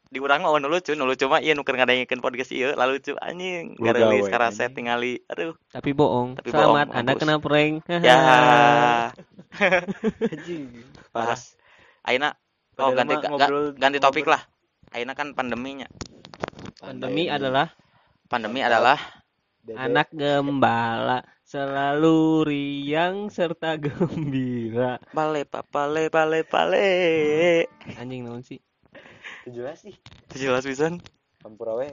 Di 0.08 0.20
urang 0.20 0.44
mah 0.44 0.52
nu 0.60 0.68
lucu 0.68 0.92
nu 0.92 1.08
lucu 1.08 1.24
mah. 1.32 1.40
Ieu 1.40 1.56
nu 1.56 1.64
keur 1.64 1.80
ngadengkeun 1.80 2.20
podcast 2.20 2.52
ieu 2.52 2.76
lalu 2.76 3.00
lucu 3.00 3.16
anjing. 3.24 3.80
Garelis 3.80 4.28
karaset 4.28 4.68
anjing. 4.68 4.76
tingali 4.76 5.12
aduh. 5.32 5.56
Tapi 5.72 5.96
bohong. 5.96 6.36
Tapi 6.36 6.48
Selamat, 6.52 6.92
bohong, 6.92 6.98
Anda 7.00 7.12
kena 7.16 7.36
prank. 7.40 7.74
ya. 8.04 8.18
Anjing. 10.36 10.84
Parah. 11.08 11.40
Ayeuna 12.04 12.36
oh 12.76 12.92
ganti 12.92 13.16
ganti 13.80 13.96
topik 13.96 14.28
lah. 14.28 14.44
Ayeuna 14.92 15.16
kan 15.16 15.32
pandeminya 15.32 15.88
Pandemi 16.78 17.26
adalah 17.26 17.66
pandemi 18.30 18.62
adalah 18.62 18.94
Dede. 19.58 19.74
anak 19.74 20.08
gembala 20.14 21.20
selalu 21.42 22.46
riang 22.46 23.26
serta 23.28 23.74
gembira. 23.76 25.02
bale 25.10 25.42
papale 25.42 26.06
bale 26.06 26.46
pale 26.46 26.88
Anjing 27.98 28.24
naon 28.24 28.46
sih? 28.46 28.62
Teu 29.42 29.50
jelas 29.50 29.82
sih. 29.82 29.94
Itu 30.30 30.38
jelas 30.38 30.62
pisan 30.62 31.02
campur 31.38 31.70
awe 31.70 31.86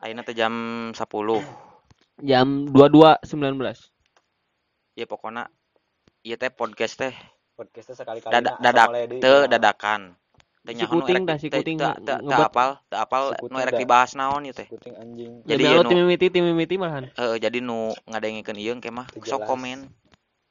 ayeuna 0.00 0.24
teh 0.24 0.36
jam 0.36 0.52
10 0.92 1.00
Jam 2.20 2.48
22.19. 2.68 3.24
ya 4.92 5.04
pokoknya 5.04 5.48
ieu 6.20 6.36
teh 6.36 6.52
podcast 6.52 7.00
teh. 7.00 7.12
Podcastnya 7.52 7.96
sekali-kali 7.96 8.32
Dada- 8.32 8.56
na, 8.56 8.72
dadak, 8.72 8.88
teu 9.20 9.44
dadakan 9.44 10.16
Si 10.60 10.76
nyaho 10.76 10.92
nu 10.92 11.00
kuting 11.02 11.24
dah, 11.24 11.36
si 11.40 11.48
kuting 11.48 11.78
apal 11.80 12.76
teu 12.92 12.98
apal 13.00 13.22
Si 13.32 13.48
nu 13.48 13.56
erek 13.56 13.80
dibahas 13.80 14.12
naon 14.12 14.44
ieu 14.44 14.52
teh 14.52 14.68
kuting 14.68 14.94
anjing 15.00 15.40
Jadi 15.48 15.62
ya 15.64 15.72
lo 15.74 15.82
nu- 15.82 15.90
tim 15.90 15.98
mimiti 16.04 16.26
tim 16.28 16.44
mimiti 16.44 16.76
malahan. 16.76 17.08
Heeh, 17.16 17.36
jadi 17.40 17.58
nu 17.64 17.96
ngadengikeun 18.06 18.58
ieu 18.60 18.72
engke 18.76 18.92
mah 18.92 19.08
sok 19.24 19.48
komen 19.48 19.88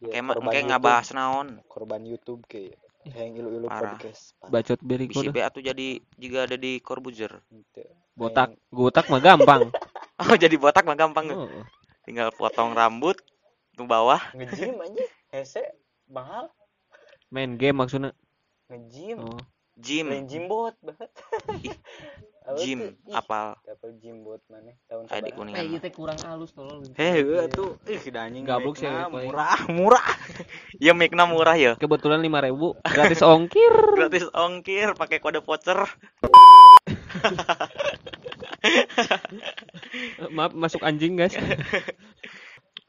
Dia 0.01 0.19
engke 0.19 0.19
mah 0.25 0.33
engke 0.41 0.59
ngabahas 0.65 1.13
naon 1.13 1.61
korban 1.69 2.01
YouTube 2.03 2.41
ke 2.49 2.73
yang 3.05 3.31
ilu-ilu 3.37 3.69
Parah. 3.69 3.95
podcast. 3.95 4.35
Bacot 4.49 4.79
beri 4.83 5.07
bisi 5.07 5.29
kudu. 5.29 5.31
be 5.31 5.41
atuh 5.45 5.63
jadi 5.63 6.03
juga 6.19 6.45
ada 6.45 6.59
di 6.59 6.77
Henteu. 6.83 7.87
Botak, 8.13 8.51
gotak 8.69 9.07
mah 9.07 9.23
gampang. 9.23 9.71
oh 10.19 10.35
jadi 10.35 10.55
botak 10.59 10.83
mah 10.83 10.99
gampang 10.99 11.31
tinggal 12.03 12.33
potong 12.33 12.73
rambut 12.73 13.21
nu 13.77 13.85
bawah 13.85 14.19
nge-gym 14.33 14.75
anjing 14.81 15.09
hese 15.31 15.61
mahal 16.09 16.49
Main 17.29 17.55
game 17.55 17.77
maksudnya. 17.77 18.11
nge-gym 18.67 19.21
Oh. 19.21 19.37
Lain 19.79 20.27
jimbot 20.27 20.75
banget 20.83 21.09
Ih, 22.49 22.97
apal 23.13 23.53
dapet 23.61 24.01
jimbot 24.01 24.41
mana 24.49 24.73
tahun 24.89 25.05
kuningan 25.37 25.61
Eh, 25.61 25.69
mah. 25.69 25.79
teh 25.79 25.93
kurang 25.93 26.17
halus 26.25 26.49
tolong. 26.49 26.81
Heh, 26.97 27.21
eueuh 27.21 27.45
tuh, 27.45 27.77
ih 27.85 28.01
anjing 28.09 28.41
Gablok 28.41 28.73
sih, 28.73 28.89
murah, 28.89 29.69
murah. 29.77 30.01
ya 30.81 30.97
mic-na 30.97 31.29
murah 31.29 31.53
ya 31.53 31.77
Kebetulan 31.77 32.17
5000 32.25 32.81
gratis 32.89 33.21
ongkir. 33.21 33.73
gratis 34.01 34.25
ongkir 34.33 34.97
pakai 34.97 35.21
kode 35.21 35.45
voucher 35.45 35.77
Maaf 40.31 40.51
masuk 40.53 40.81
anjing 40.81 41.15
guys. 41.15 41.37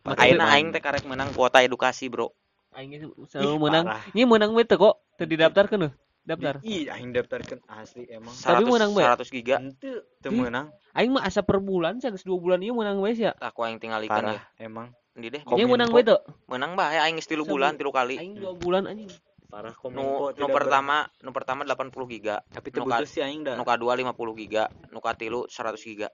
ayeuna 0.08 0.56
aing 0.56 0.72
teh 0.72 0.80
karek 0.80 1.04
menang 1.04 1.30
kuota 1.30 1.60
edukasi 1.60 2.08
bro 2.08 2.32
Aing 2.72 2.96
selalu 3.28 3.58
menang. 3.60 3.84
Ini 4.14 4.24
menang 4.24 4.54
we 4.54 4.62
teu 4.62 4.78
kok. 4.78 5.02
Teu 5.18 5.26
didaftarkeun 5.26 5.90
euy. 5.90 5.92
Daftar. 6.30 6.54
Ih, 6.62 6.86
aing 6.86 7.10
daftarkeun 7.10 7.58
asli 7.66 8.06
emang. 8.06 8.30
Tapi 8.30 8.62
100 8.62 8.70
menang, 8.70 8.90
Be. 8.94 9.02
100 9.02 9.26
giga 9.32 9.56
Henteu, 9.58 9.98
teu 10.16 10.30
Ih. 10.30 10.38
meunang. 10.38 10.66
Aing 10.92 11.10
mah 11.10 11.22
asa 11.22 11.42
per 11.42 11.58
bulan 11.58 11.98
sih 11.98 12.06
geus 12.08 12.22
2 12.22 12.34
bulan 12.36 12.60
ieu 12.60 12.70
menang 12.70 12.98
we 12.98 13.10
sia. 13.12 13.34
aku 13.36 13.62
aing 13.62 13.76
tinggal 13.76 13.98
ikan 14.00 14.30
ya 14.30 14.42
emang. 14.58 14.94
Di 15.10 15.26
deh 15.26 15.38
Ini 15.38 15.46
Kominfo. 15.46 15.74
menang 15.74 15.90
we 15.90 16.00
teu. 16.00 16.18
menang 16.46 16.72
bae 16.74 16.96
aing 16.96 17.14
geus 17.14 17.26
tilu 17.26 17.42
Sebu- 17.42 17.58
bulan 17.58 17.74
tilu 17.74 17.90
kali 17.90 18.14
Aing 18.16 18.34
2 18.36 18.54
bulan 18.56 18.86
anjing. 18.86 19.10
Parah 19.46 19.74
nu 19.74 19.82
kominfo 19.82 20.30
nu 20.30 20.30
tidak 20.30 20.54
pertama 20.54 20.96
nu 21.20 21.30
pertama 21.34 21.60
80 21.66 21.90
giga 22.08 22.38
ber- 22.38 22.54
tapi 22.54 22.66
nu 22.70 22.86
ka- 22.86 23.02
butuh 23.02 23.10
sih 23.10 23.18
aing 23.20 23.42
da. 23.42 23.58
nu 23.58 23.66
kadua 23.66 23.92
50 23.92 24.14
giga 24.36 24.64
nu 24.88 24.98
katilu 24.98 25.44
100 25.46 25.74
giga 25.84 26.08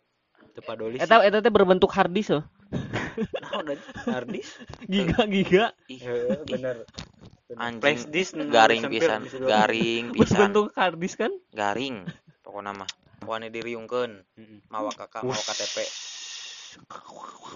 Teu 0.52 0.64
padoli 0.64 0.96
sih. 0.96 1.04
Eta 1.04 1.20
eta 1.20 1.44
teh 1.44 1.52
berbentuk 1.52 1.92
hard 1.92 2.08
disk 2.10 2.32
loh. 2.32 2.44
Naon 3.44 3.68
anjing? 3.68 3.92
Harddisk? 4.08 4.56
Giga-giga. 4.88 5.76
ih 5.86 6.00
bener. 6.44 6.88
Anjing, 7.46 7.78
Flash 7.78 8.34
garing 8.50 8.82
pisan 8.90 9.22
garing 9.40 10.04
pisan 10.14 10.50
Berbentuk 10.50 10.74
hard 10.74 10.98
disk 10.98 11.22
kan? 11.22 11.30
garing 11.54 12.02
pokokna 12.42 12.74
mah 12.74 12.90
pokoknya 13.22 13.54
diriungkeun 13.54 14.12
Heeh. 14.34 14.58
mawa 14.66 14.90
kakak 14.90 15.22
mawa 15.22 15.38
KTP 15.38 15.76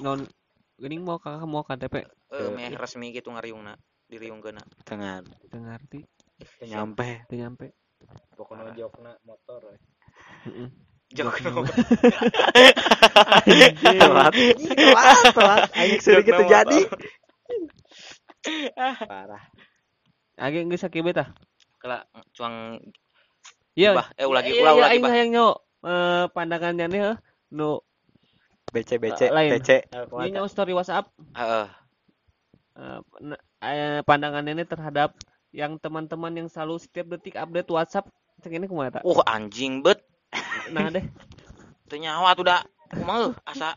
Non 0.01 0.23
geuning 0.79 1.03
mau 1.03 1.19
kakak 1.19 1.45
mau 1.45 1.61
KTP. 1.61 2.07
eh 2.31 2.49
meh 2.49 2.71
resmi 2.73 3.11
gitu 3.11 3.35
ngariungna 3.35 3.75
diriungkeun 4.07 4.63
Tengan. 4.83 5.27
Teu 5.51 5.59
ngarti, 5.59 6.01
Teu 6.59 6.67
nyampe. 6.67 7.27
teu 7.29 7.37
nyampe. 7.37 7.75
Pokoknya 8.33 8.73
jokna 8.73 9.13
motor. 9.23 9.61
we. 9.69 9.77
Heeh. 10.49 10.69
Jokna 11.13 11.51
Jokna. 11.53 11.75
telat. 14.01 14.33
Telat, 14.33 15.17
telat. 15.37 15.61
Aing 15.77 15.99
sering 16.01 16.25
gitu 16.25 16.43
jadi. 16.49 16.81
Parah. 19.05 19.43
Age 20.41 20.65
geus 20.65 20.81
sakibet 20.81 21.15
tah. 21.15 21.29
kela 21.81 22.05
cuang 22.37 22.81
Iya. 23.73 23.97
eh 24.21 24.25
ulah 24.29 24.41
lagi 24.45 24.53
Iya, 24.53 24.61
ulah 24.61 24.73
iya, 24.73 24.79
ulah 24.81 24.89
aing 24.93 25.03
bah 25.05 25.11
hayang 25.13 25.31
nyo 25.33 25.47
eh 25.81 26.25
pandangannya 26.33 26.87
nih 26.89 27.01
nu 27.55 27.81
BC 28.71 29.01
BC 29.01 29.21
Lain. 29.33 29.51
BC. 29.57 29.71
ieu 29.93 30.29
nyo 30.29 30.45
story 30.45 30.77
WhatsApp 30.77 31.09
heeh 31.33 31.67
eh, 32.77 32.99
na- 33.25 33.43
eh, 33.65 34.01
pandangannya 34.05 34.53
ini 34.57 34.65
terhadap 34.65 35.17
yang 35.53 35.81
teman-teman 35.81 36.37
yang 36.37 36.49
selalu 36.49 36.77
setiap 36.79 37.09
detik 37.11 37.35
update 37.35 37.69
WhatsApp 37.69 38.07
cek 38.41 38.53
ini 38.53 38.69
kumaha 38.69 38.93
eta? 38.93 39.01
uh 39.03 39.21
anjing 39.27 39.81
bet 39.81 40.01
Nah 40.71 40.89
deh. 40.89 41.03
teu 41.89 41.99
nyawa 41.99 42.37
tuh 42.37 42.45
da 42.47 42.63
kumaha 42.93 43.33
asa 43.43 43.75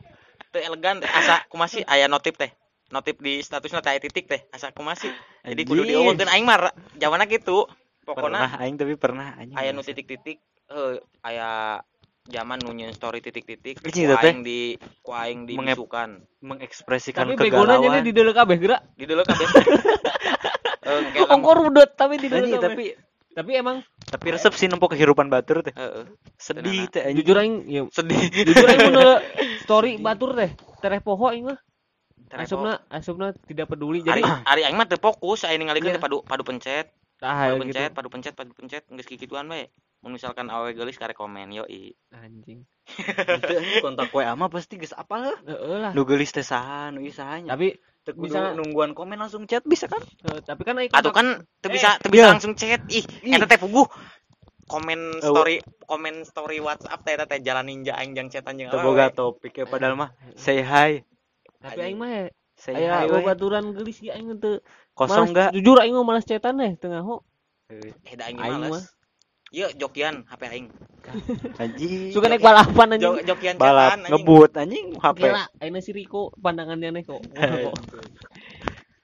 teu 0.51 0.59
elegan 0.59 0.99
teh 0.99 1.09
asa 1.09 1.41
kumasih 1.49 1.81
aya 1.87 2.05
notif 2.05 2.35
teh 2.35 2.51
notif 2.93 3.17
di 3.17 3.41
statusna 3.41 3.81
teh 3.81 3.89
aya 3.89 3.99
titik 3.99 4.25
teh 4.25 4.45
asa 4.47 4.69
kumasih 4.69 5.09
jadi 5.41 5.61
kudu 5.63 5.81
dieuwekeun 5.83 6.29
aing 6.29 6.45
mah 6.45 6.69
jawabanna 6.93 7.25
gitu 7.25 7.65
pokoknya 8.03 8.45
Pernah 8.45 8.51
aing 8.61 8.75
tapi 8.77 8.93
pernah 8.93 9.33
anjing. 9.33 9.57
aya 9.57 9.73
nu 9.73 9.81
titik-titik 9.81 10.37
eh 10.69 10.93
aya 11.21 11.81
zaman 12.23 12.55
nu 12.57 12.71
nyieun 12.71 12.93
story 12.93 13.19
titik-titik 13.19 13.81
ku 13.81 13.89
Anjing, 13.89 14.05
eta 14.05 14.15
teh. 14.15 14.29
aing 14.29 14.41
di 14.41 14.59
ku 15.01 15.11
aing 15.11 15.43
Mengep- 15.43 15.75
dibisukan 15.75 16.09
mengekspresikan 16.39 17.25
Tapi 17.25 17.35
begona 17.35 17.75
kegalauan. 17.75 17.89
ini 17.89 17.99
di 18.03 18.11
deuleu 18.11 18.31
kabeh 18.31 18.55
geura. 18.55 18.77
di 18.93 19.03
dulu 19.03 19.23
kabeh 19.23 19.47
eh 20.83 20.99
kayak 21.09 21.29
Ongkor 21.31 21.57
udut 21.65 21.89
tapi 21.93 22.15
di 22.15 22.27
kabeh. 22.29 22.59
tapi 22.59 22.85
Tapi 23.33 23.51
emang 23.57 23.81
tapi 24.05 24.29
resep 24.29 24.53
sih 24.53 24.69
nempo 24.69 24.85
kehidupan 24.85 25.25
batur 25.25 25.65
teh. 25.65 25.73
heeh 25.73 26.05
Sedih 26.37 26.85
Tenang. 26.85 26.93
teh 26.93 27.03
jujur 27.17 27.35
aing 27.35 27.55
ya, 27.65 27.81
sedih 27.89 28.21
jujur 28.29 28.61
aing 28.63 28.79
mun 28.85 28.93
deuleu 28.93 29.17
story 29.59 29.97
batur 29.97 30.31
teh 30.33 30.51
tereh 30.79 30.99
poho 30.99 31.27
aing 31.27 31.49
mah. 31.49 31.57
Asupna 32.35 32.81
asupna 32.87 33.27
tidak 33.39 33.69
peduli. 33.69 34.01
Jadi 34.01 34.21
ari 34.21 34.61
aing 34.63 34.73
mah 34.73 34.85
teu 34.85 34.97
fokus 34.97 35.43
aya 35.43 35.53
ningalikeun 35.55 35.91
Iya. 35.91 36.01
padu 36.01 36.21
padu 36.21 36.41
pencet 36.41 36.89
tah 37.15 37.29
padu 37.47 37.55
gitu. 37.55 37.61
pencet 37.63 37.91
padu 37.93 38.09
pencet 38.09 38.33
padu 38.33 38.51
pencet 38.51 38.83
geus 38.85 39.05
kikituan 39.05 39.45
mun 39.45 40.11
misalkan 40.11 40.47
awe 40.47 40.67
geulis 40.69 40.97
karek 40.97 41.13
komen 41.13 41.53
yoi 41.53 41.93
Anjing. 42.11 42.67
Itu 42.83 43.53
anjing 43.53 43.79
kontak 43.79 44.11
WA 44.11 44.33
mah 44.33 44.49
pasti 44.49 44.75
geus 44.75 44.91
apal 44.91 45.23
heuh. 45.23 45.37
Heeh 45.45 45.77
lah. 45.79 45.91
Nu 45.93 46.03
geulis 46.03 46.29
teh 46.29 46.43
saha, 46.43 46.89
nu. 46.89 46.99
Tapi 46.99 47.79
Teu 48.03 48.11
kudu 48.11 48.27
misalnya- 48.27 48.51
nungguan 48.53 48.91
komen 48.91 49.15
langsung 49.15 49.47
chat 49.47 49.63
bisa 49.63 49.87
kan? 49.87 50.03
eh, 50.03 50.43
tapi 50.43 50.67
kan 50.67 50.75
aing 50.75 50.91
Atuh 50.91 51.07
kontak- 51.07 51.39
kan 51.39 51.61
teu 51.63 51.71
bisa 51.71 51.95
teu 52.03 52.11
bisa 52.11 52.19
iya. 52.19 52.33
langsung 52.35 52.51
chat. 52.51 52.83
Ih, 52.89 53.05
eta 53.23 53.47
teh 53.47 53.55
puguh. 53.55 53.87
Komen 54.63 54.99
Eh, 55.13 55.23
story 55.23 55.55
komen 55.85 56.23
story 56.23 56.59
WhatsApp 56.59 56.99
teh 56.99 57.13
eta 57.13 57.23
teh 57.23 57.39
jalan 57.39 57.63
ninja 57.63 57.95
aing 57.95 58.11
jang 58.11 58.27
chatan 58.27 58.55
jeung 58.57 58.67
Teu 58.67 58.79
boga 58.81 59.07
topik 59.07 59.55
ya 59.55 59.63
padahal 59.63 59.95
mah 59.95 60.09
say 60.35 60.59
hi. 60.59 61.07
Tapi 61.63 61.79
aing 61.81 61.95
mah 61.95 62.11
ya 62.11 62.23
Say 62.53 62.75
aya 62.75 63.01
hi 63.01 63.07
we. 63.07 63.17
babaturan 63.17 63.71
geulis 63.71 63.97
sih 63.97 64.11
aing 64.11 64.35
teu 64.37 64.59
Kosong 64.93 65.25
malas- 65.25 65.29
enggak? 65.31 65.49
Jujur 65.55 65.77
aing 65.79 65.95
mah 65.95 66.05
malas 66.05 66.23
cetan 66.23 66.53
deh 66.55 66.75
tengah 66.75 67.01
ho. 67.01 67.23
Eh 67.65 68.13
da 68.13 68.27
aing 68.27 68.37
Aing 68.37 68.61
males. 68.61 68.93
Ieu 69.49 69.69
jokian 69.73 70.21
HP 70.23 70.41
aing. 70.45 70.67
Anjing. 71.61 72.09
Suka 72.09 72.25
naik 72.27 72.41
balapan 72.41 72.87
anjing. 72.91 73.05
Jo- 73.15 73.23
Jokian 73.25 73.55
balap 73.55 73.95
anjing. 73.95 74.11
ngebut 74.11 74.51
anjing 74.53 74.85
HP. 74.95 75.17
Gila, 75.23 75.43
aina 75.57 75.79
si 75.79 75.91
Riko 75.91 76.29
pandangannya 76.35 76.89
nih 76.91 77.03
kok. 77.03 77.21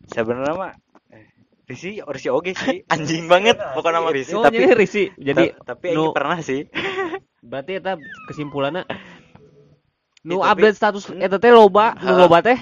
Sebenarnya 0.10 0.54
mah 0.54 0.72
eh, 1.10 1.26
Risi, 1.66 2.02
Risi 2.02 2.30
oge 2.30 2.54
sih. 2.54 2.82
Anjing 2.94 3.26
banget 3.26 3.58
pokoknya 3.58 4.00
mah. 4.00 4.12
Risi 4.12 4.34
Oh, 4.34 4.42
tapi 4.42 4.58
jadi 4.58 4.74
risi. 4.74 5.04
Jadi 5.16 5.54
ta- 5.56 5.74
tapi 5.76 5.86
aing 5.92 6.14
pernah 6.14 6.40
sih. 6.40 6.66
berarti 7.40 7.72
eta 7.74 7.96
kesimpulannya 8.28 8.84
nu 10.30 10.38
Itu, 10.38 10.46
tapi- 10.46 10.52
update 10.62 10.78
status 10.78 11.04
eta 11.10 11.42
teh 11.42 11.50
loba, 11.50 11.98
nu 11.98 12.14
loba 12.14 12.46
teh 12.46 12.60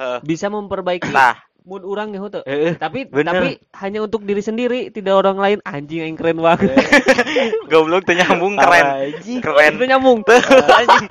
Heeh. 0.00 0.18
bisa 0.24 0.48
memperbaiki 0.48 1.12
Tah, 1.12 1.36
mood 1.60 1.84
orang 1.84 2.16
ya 2.16 2.24
teu. 2.32 2.40
Heeh. 2.48 2.72
Tapi 2.74 3.04
bener. 3.04 3.28
tapi 3.36 3.48
hanya 3.76 4.00
untuk 4.00 4.24
diri 4.24 4.40
sendiri, 4.40 4.88
tidak 4.88 5.20
orang 5.20 5.36
lain. 5.36 5.58
Anjing 5.62 6.00
yang 6.02 6.16
keren 6.16 6.40
banget. 6.40 6.72
goblok 7.70 8.08
teu 8.08 8.16
nyambung 8.16 8.56
keren. 8.56 9.12
Keren. 9.44 9.72
Itu 9.76 9.84
nyambung. 9.84 10.24
Anjing. 10.24 11.06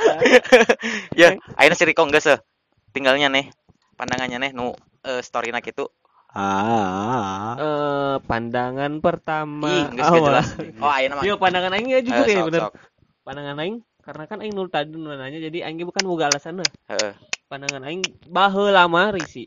ya, 1.22 1.38
ayeuna 1.54 1.76
si 1.78 1.86
Riko 1.86 2.10
geus 2.10 2.26
seh. 2.26 2.42
Tinggalnya 2.90 3.30
nih 3.30 3.54
pandangannya 3.94 4.50
nih 4.50 4.52
nu 4.52 4.74
eh, 5.06 5.22
story 5.22 5.54
na 5.54 5.62
kitu. 5.62 5.86
Ah. 6.30 7.54
Eh, 7.54 8.16
pandangan 8.26 8.98
pertama. 9.00 9.70
Ih, 9.70 9.86
geus 9.94 10.10
awal. 10.10 10.26
jelas. 10.34 10.48
Oh, 10.82 10.90
ayeuna 10.90 11.22
mah. 11.22 11.24
Pandangan 11.38 11.72
aing 11.78 11.88
ya 11.90 12.02
jujur 12.02 12.26
Eh, 12.26 12.34
ya 12.34 12.44
bener. 12.44 12.62
sok. 12.66 12.74
Pandangan 13.22 13.58
aing 13.62 13.78
karena 14.10 14.26
kan 14.26 14.42
aing 14.42 14.58
nul 14.58 14.74
tadi 14.74 14.98
nanya 14.98 15.38
jadi 15.38 15.70
aing 15.70 15.86
bukan 15.86 16.02
boga 16.02 16.34
alasan 16.34 16.66
Heeh. 16.66 17.14
Pandangan 17.46 17.86
aing 17.86 18.02
baheula 18.26 18.90
mah 18.90 19.14
risi. 19.14 19.46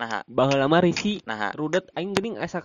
Nah, 0.00 0.24
Baheula 0.24 0.64
mah 0.64 0.80
risi. 0.80 1.20
nah. 1.28 1.52
rudet 1.52 1.84
aing 1.92 2.16
geuning 2.16 2.40
asa 2.40 2.64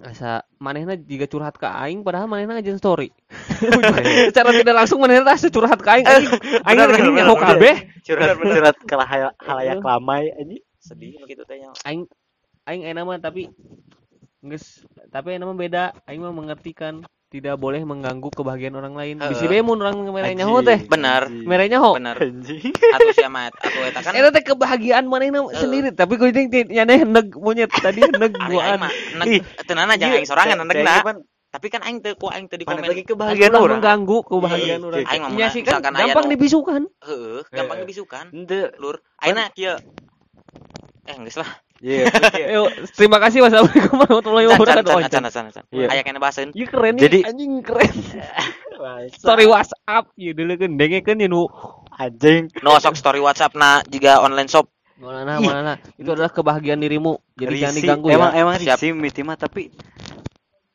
asa 0.00 0.48
manehna 0.56 0.96
juga 0.96 1.28
curhat 1.28 1.60
ke 1.60 1.68
aing 1.68 2.00
padahal 2.00 2.24
manehna 2.24 2.56
ngajen 2.56 2.80
story. 2.80 3.12
Secara 4.32 4.48
tidak 4.56 4.80
langsung 4.80 4.96
manehna 4.96 5.28
asa 5.28 5.52
curhat 5.52 5.84
ke 5.84 5.88
aing. 5.92 6.08
Aing 6.08 6.28
aing 6.64 6.78
bener, 6.80 7.12
nyaho 7.20 7.36
kabeh. 7.36 7.76
Curhat 8.00 8.40
curhat 8.40 8.76
ke 8.80 8.94
halayak 9.44 9.84
lamai 9.84 10.32
anjing. 10.40 10.64
Sedih 10.80 11.20
begitu 11.20 11.44
teh 11.44 11.60
nya. 11.60 11.68
Aing 11.84 12.08
aing 12.64 12.88
enak 12.96 13.04
mah 13.04 13.20
tapi 13.20 13.52
geus 14.40 14.88
tapi 15.12 15.36
enak 15.36 15.52
mah 15.52 15.58
beda. 15.60 15.84
Aing 16.08 16.24
mah 16.24 16.32
mengertikan 16.32 17.04
tidak 17.30 17.54
boleh 17.56 17.78
mengganggu 17.80 18.26
kebahagiaan 18.26 18.74
orang 18.74 18.92
lain. 18.92 19.16
Heeh. 19.16 19.30
Bisi 19.30 19.46
bae 19.46 19.62
mun 19.62 19.78
urang 19.78 20.02
merenya 20.04 20.44
ho 20.44 20.58
teh. 20.60 20.82
Bener. 20.82 21.30
Merenya 21.30 21.78
ho. 21.78 21.94
bener 21.94 22.18
Anjing. 22.18 22.74
atuh 22.74 23.14
sia 23.14 23.30
mah 23.30 23.46
atuh 23.48 23.70
eta 23.86 24.02
kan 24.02 24.12
Eta 24.12 24.28
teh 24.30 24.42
kebahagiaan 24.44 25.06
manehna 25.06 25.46
sendiri, 25.52 25.94
tapi 25.94 26.18
gue 26.18 26.28
jeung 26.28 26.50
nyaneh 26.50 27.06
neg 27.06 27.30
monyet 27.32 27.70
tadi 27.70 28.02
mah 28.02 28.90
neg 29.16 29.46
teunana 29.62 29.94
jangan 29.94 30.18
aing 30.18 30.26
sorangan 30.26 30.58
Teh- 30.58 30.66
neg 30.66 30.74
teh 30.74 30.82
na. 30.82 30.92
ieu 30.92 31.06
pan 31.06 31.16
Tapi 31.50 31.66
kan 31.66 31.82
aing 31.82 31.98
teu 31.98 32.14
ku 32.14 32.26
aing 32.26 32.46
teu 32.46 32.58
di 32.58 32.66
mana 32.66 32.78
komen. 32.78 32.90
lagi 32.90 33.02
kebahagiaan 33.06 33.54
orang. 33.54 33.78
mengganggu 33.78 34.18
kebahagiaan 34.22 34.80
Iya, 34.82 34.86
orang. 34.86 35.06
aing 35.06 35.22
mah 35.30 35.50
sih 35.50 35.62
kan 35.62 35.82
gampang 35.82 36.26
dibisukan. 36.26 36.82
Heeh, 37.02 37.38
gampang 37.50 37.78
dibisukan. 37.82 38.24
Henteu. 38.30 38.70
Lur, 38.78 39.02
ayeuna 39.18 39.50
kieu 39.50 39.74
Eh, 41.06 41.14
geus 41.26 41.38
lah. 41.38 41.50
Iya. 41.80 42.12
terus 42.12 42.32
ya. 42.36 42.46
Yo, 42.52 42.62
terima 42.92 43.16
kasih 43.16 43.40
wassalamualaikum 43.40 43.96
warahmatullahi 43.96 44.44
can 44.46 44.52
wabarakatuh. 44.52 44.84
can 44.84 45.00
Oh, 45.00 45.08
can 45.08 45.24
can 45.32 45.46
can. 45.48 45.64
Iya. 45.72 45.86
Aya 45.88 46.00
kene 46.04 46.20
bahaseun. 46.20 46.52
Iya 46.52 46.66
keren 46.68 46.94
Jadi- 46.94 47.24
anjing 47.24 47.52
keren. 47.64 47.94
Story 49.20 49.44
WhatsApp, 49.44 50.04
iya 50.16 50.32
dulu 50.32 50.56
kan 50.56 50.70
dengekeun 50.76 51.20
ya 51.20 51.28
nu. 51.28 51.48
Anjing. 51.92 52.52
No 52.60 52.76
sok 52.76 52.96
story 52.96 53.20
WhatsApp 53.20 53.52
na 53.52 53.80
juga 53.84 54.20
online 54.20 54.48
shop. 54.48 54.68
Mana 55.00 55.40
mana 55.40 55.80
itu 55.96 56.12
adalah 56.12 56.28
kebahagiaan 56.28 56.76
dirimu. 56.76 57.16
Jadi 57.32 57.56
jangan 57.56 57.76
diganggu 57.76 58.06
emang 58.12 58.32
ya. 58.36 58.40
emang 58.44 58.54
Siap. 58.60 58.76
risi 58.76 58.92
miti 58.92 59.24
mah 59.24 59.40
tapi 59.40 59.72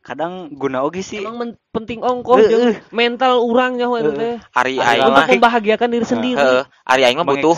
kadang 0.02 0.50
guna 0.50 0.82
oge 0.82 1.02
sih. 1.02 1.22
Emang 1.22 1.38
men- 1.38 1.58
penting 1.70 2.02
ongkos 2.02 2.42
Heeh. 2.42 2.50
jeung 2.50 2.66
mental 2.90 3.42
urang 3.42 3.78
nyaho 3.78 3.98
eta 3.98 4.10
Heeh. 4.10 4.18
teh. 4.18 4.34
Hari 4.50 4.74
Ayo 4.78 4.86
aing 5.06 5.14
mah 5.14 5.26
membahagiakan 5.30 5.90
diri 5.94 6.06
sendiri. 6.06 6.38
heeh, 6.38 6.64
hari 6.82 7.02
aing 7.06 7.18
mah 7.18 7.26
butuh 7.26 7.58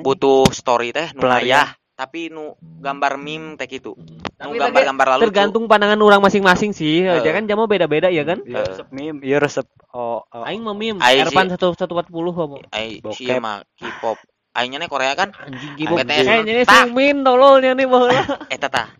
butuh 0.00 0.48
story 0.48 0.96
teh 0.96 1.12
nu 1.12 1.20
Pelarian. 1.20 1.68
Tapi 2.02 2.26
nu 2.28 2.58
gambar 2.58 3.14
meme 3.14 3.54
teh 3.54 3.70
kitu. 3.70 3.94
Nu 3.94 4.50
Tapi 4.50 4.58
gambar-gambar 4.58 5.06
lalu 5.06 5.22
Tergantung 5.24 5.70
pandangan 5.70 6.02
orang 6.02 6.18
masing-masing 6.18 6.74
sih. 6.74 7.06
Heeh. 7.06 7.22
Ya 7.22 7.30
kan 7.30 7.46
jamnya 7.46 7.70
beda-beda 7.70 8.10
ya 8.10 8.26
kan. 8.26 8.42
Iya, 8.42 8.66
resep 8.66 8.88
meme, 8.90 9.22
iya 9.22 9.38
resep 9.38 9.62
oh, 9.94 10.18
oh. 10.20 10.42
Aing 10.42 10.66
mah 10.66 10.74
meme, 10.74 10.98
Aing 10.98 11.22
Erpan 11.22 11.46
1140 11.46 12.10
homo. 12.10 12.58
ai 12.68 12.98
Bokep. 12.98 13.14
sia 13.14 13.38
mah 13.38 13.62
K-pop. 13.78 14.18
Aingnya 14.52 14.82
nih 14.82 14.90
Korea 14.90 15.14
kan 15.14 15.30
Anjing. 15.32 15.78
BTS. 15.78 16.26
Kayaknya 16.26 16.52
ini 16.52 16.64
Tah. 16.66 16.84
sumin 16.84 17.22
tololnya 17.22 17.72
nih 17.72 17.86
baheula. 17.86 18.22
eta 18.54 18.66
tah. 18.66 18.90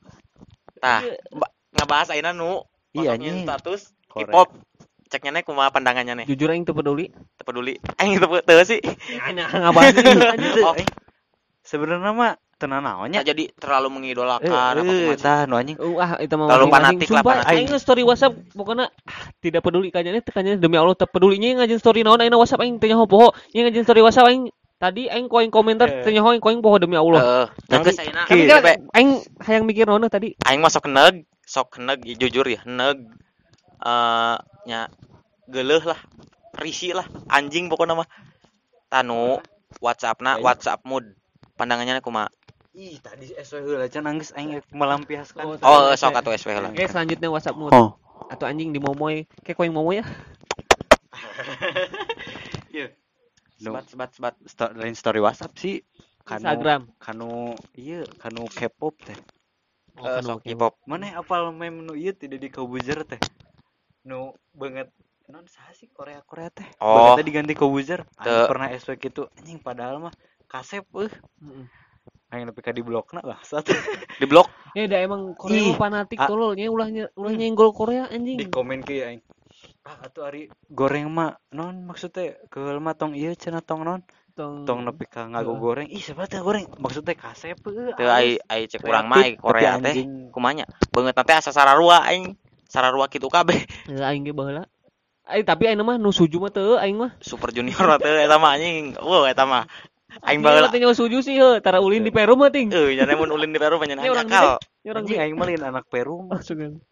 Tah, 0.78 1.02
ba- 1.28 1.50
ngebahas 1.75 2.09
ayeuna 2.09 2.30
nu 2.30 2.62
Iya, 2.94 3.18
anjing. 3.18 3.42
status. 3.42 3.90
K-pop. 4.09 4.54
Ceknya 5.11 5.35
nih 5.35 5.44
kumaha 5.44 5.68
pandangannya 5.68 6.23
nih. 6.23 6.26
Jujur 6.30 6.49
aing 6.49 6.62
teu 6.62 6.73
peduli. 6.73 7.11
Teu 7.35 7.44
peduli. 7.44 7.76
Aing 8.00 8.16
teu 8.16 8.30
teu 8.40 8.62
sih. 8.62 8.78
Hanya 9.18 9.50
ngabahas 9.61 9.92
Oh. 10.62 10.73
aing. 10.73 10.88
Sebenarnya 11.62 12.12
mah 12.12 12.32
tenan 12.62 12.87
naonnya. 12.87 13.21
Nah, 13.21 13.26
jadi 13.26 13.50
terlalu 13.59 13.88
Eh, 13.90 13.95
mengidolakan 13.99 14.50
apa 14.78 14.92
eh, 14.95 15.19
tah 15.19 15.42
nu 15.50 15.59
anjing. 15.59 15.75
Wah, 15.76 16.14
itu 16.23 16.35
mah 16.38 16.47
Terlalu 16.47 16.66
fanatik 16.71 17.09
lah, 17.11 17.23
aing 17.50 17.66
nge 17.66 17.78
story 17.78 18.02
WhatsApp 18.07 18.38
pokoknya 18.54 18.87
ah, 18.87 19.23
tidak 19.42 19.61
peduli 19.61 19.90
kayaknya 19.90 20.23
kayaknya 20.23 20.54
demi 20.57 20.78
Allah 20.78 20.95
teu 20.95 21.11
pedulinya 21.11 21.59
ngajin 21.59 21.83
story 21.83 22.07
naon 22.07 22.23
aing 22.23 22.31
WhatsApp 22.31 22.62
aing 22.62 22.78
teu 22.78 22.87
nyaho 22.87 23.11
poho. 23.11 23.35
Nya 23.50 23.66
ngajin 23.66 23.83
story 23.83 24.00
WhatsApp 24.00 24.31
aing 24.31 24.45
tadi 24.78 25.07
aing 25.07 25.26
koing 25.26 25.50
komentar 25.50 25.90
Eh. 25.90 26.07
teu 26.07 26.14
nyaho 26.14 26.31
aing 26.31 26.42
koing 26.42 26.62
poho 26.62 26.78
demi 26.78 26.95
Allah. 26.95 27.21
Heeh. 27.21 27.47
Ki, 28.31 28.47
Tapi 28.47 28.47
kan 28.47 28.78
aing 28.95 29.11
hayang 29.42 29.64
mikir 29.66 29.85
naon 29.85 30.07
tadi. 30.07 30.38
aing 30.38 30.62
mah 30.62 30.71
sok 30.71 30.87
neg, 30.87 31.26
sok 31.42 31.83
neg 31.83 31.99
jujur 32.07 32.47
ya, 32.47 32.62
neg 32.62 33.02
eh 33.83 34.37
nya 34.62 34.87
geuleuh 35.50 35.83
lah, 35.83 35.99
risi 36.54 36.95
lah, 36.95 37.02
anjing 37.26 37.66
pokoknya 37.66 37.99
mah. 37.99 38.09
Tanu 38.87 39.40
WhatsAppna 39.81 40.37
Aing- 40.37 40.45
WhatsApp 40.45 40.85
mood. 40.85 41.16
Pandangannya 41.57 42.00
kumaha? 42.00 42.28
Ih, 42.73 42.97
tadi 42.99 43.29
SW 43.37 43.61
heula 43.62 43.85
can 43.87 44.09
nangis 44.09 44.33
aing 44.33 44.57
melampiaskan. 44.73 45.45
Oh, 45.61 45.93
sok 45.93 46.17
atuh 46.17 46.33
SW 46.33 46.57
lah. 46.57 46.73
Oke, 46.73 46.88
selanjutnya 46.88 47.29
WhatsApp 47.29 47.55
mood. 47.55 47.69
Oh. 47.71 48.00
Atau 48.26 48.49
anjing 48.49 48.73
di 48.73 48.81
momoy. 48.81 49.29
Kayak 49.45 49.57
koing 49.59 49.75
momoy 49.75 50.00
ya. 50.00 50.07
Iya. 52.73 52.88
Sebat 53.61 53.85
sebat 53.85 54.11
sebat. 54.17 54.35
sto- 54.49 54.73
lain 54.73 54.97
story 54.97 55.21
WhatsApp 55.21 55.52
sih 55.55 55.85
kanu 56.25 56.41
Instagram. 56.41 56.83
kanu 56.97 57.52
iya 57.76 58.09
kanu 58.17 58.49
K-pop 58.49 58.97
teh. 59.05 59.19
Oh, 60.00 60.09
Eh, 60.09 60.25
oke. 60.25 60.49
K-pop. 60.49 60.81
Mana 60.88 61.12
apal 61.12 61.52
meme 61.52 61.85
nu 61.85 61.93
ieu 61.93 62.17
tidak 62.17 62.41
di 62.41 62.49
Kobuzer 62.49 63.05
teh. 63.05 63.21
Nu 64.09 64.33
banget 64.57 64.88
non 65.29 65.45
saha 65.45 65.76
sih 65.76 65.93
Korea 65.93 66.25
Korea 66.25 66.49
teh. 66.49 66.64
Oh. 66.81 67.12
Banget 67.12 67.29
diganti 67.29 67.53
Kobuzer. 67.53 68.09
Pernah 68.16 68.73
SW 68.73 68.96
gitu 68.96 69.29
anjing 69.37 69.61
padahal 69.61 70.01
mah 70.01 70.14
kasep 70.49 70.88
euh. 70.96 71.12
Heeh. 71.44 71.66
Aing 72.33 72.49
nepi 72.49 72.64
ka 72.64 72.73
di 72.73 72.81
blokna 72.81 73.21
bangsat. 73.21 73.68
Di 74.21 74.25
blok. 74.25 74.49
Ya 74.73 74.88
udah 74.88 75.01
emang 75.05 75.23
Korea 75.37 75.68
Ih, 75.68 75.77
fanatik 75.77 76.16
ah. 76.16 76.29
tololnya 76.33 76.73
ulah 76.73 76.88
nye- 76.88 77.12
ulah 77.12 77.33
nyenggol 77.37 77.77
Korea 77.77 78.09
anjing. 78.09 78.40
di 78.40 78.49
komen 78.49 78.81
ke 78.81 79.05
aing. 79.05 79.21
Ah 79.85 80.09
atuh 80.09 80.25
ari 80.25 80.49
goreng 80.73 81.12
mah 81.12 81.37
non 81.53 81.85
maksudnya 81.85 82.40
keul 82.49 82.81
mah 82.81 82.97
tong 82.97 83.12
ieu 83.12 83.37
cenah 83.37 83.61
tong 83.61 83.85
non 83.85 84.01
Tong, 84.33 84.64
tong 84.64 84.81
nepi 84.81 85.05
ka 85.12 85.29
ngago 85.29 85.61
goreng. 85.61 85.92
Ih 85.92 86.01
sebat 86.01 86.33
goreng 86.33 86.64
maksudnya 86.81 87.12
kasep 87.12 87.61
euh. 87.68 87.92
Teu 88.01 88.09
ai 88.09 88.40
ai 88.49 88.64
cek 88.64 88.81
urang 88.81 89.12
mah 89.12 89.21
Korea 89.37 89.77
tapi 89.77 89.92
teh. 89.92 90.05
Kumanya? 90.33 90.64
Beungeut 90.88 91.12
teh 91.12 91.37
asa 91.37 91.53
sararua 91.53 92.01
aing. 92.09 92.33
Sararua 92.64 93.12
kitu 93.12 93.29
kabeh. 93.29 93.61
Ya, 93.92 94.09
aing 94.09 94.25
ge 94.25 94.33
baheula. 94.33 94.64
Ai 95.29 95.45
tapi 95.45 95.68
aing 95.68 95.85
mah 95.85 96.01
nu 96.01 96.09
suju 96.09 96.40
mah 96.40 96.49
teu 96.49 96.81
aing 96.81 96.97
mah. 96.97 97.12
Super 97.21 97.53
Junior 97.53 97.85
mah 97.85 98.01
teh 98.01 98.09
eta 98.25 98.40
mah 98.40 98.57
anjing. 98.57 98.97
Wow, 99.05 99.29
eta 99.29 99.45
mah. 99.45 99.68
Aing 100.20 100.44
baheula. 100.44 100.68
katanya 100.68 100.92
suju 100.92 101.25
sih 101.25 101.40
heuh, 101.40 101.64
tara 101.64 101.81
ulin 101.81 102.05
di 102.05 102.12
Peru 102.12 102.37
mah 102.37 102.53
ting. 102.53 102.68
Euy, 102.68 103.01
nya 103.01 103.09
mun 103.16 103.33
ulin 103.33 103.48
di 103.48 103.59
Peru 103.59 103.81
mah 103.81 103.87
nya 103.88 103.96
Ini 103.96 104.12
orang 104.12 104.29
Anjing 104.85 105.18
aing 105.18 105.37
mah 105.40 105.46
lain 105.48 105.64
anak 105.64 105.88
Peru 105.88 106.29
langsung. 106.29 106.83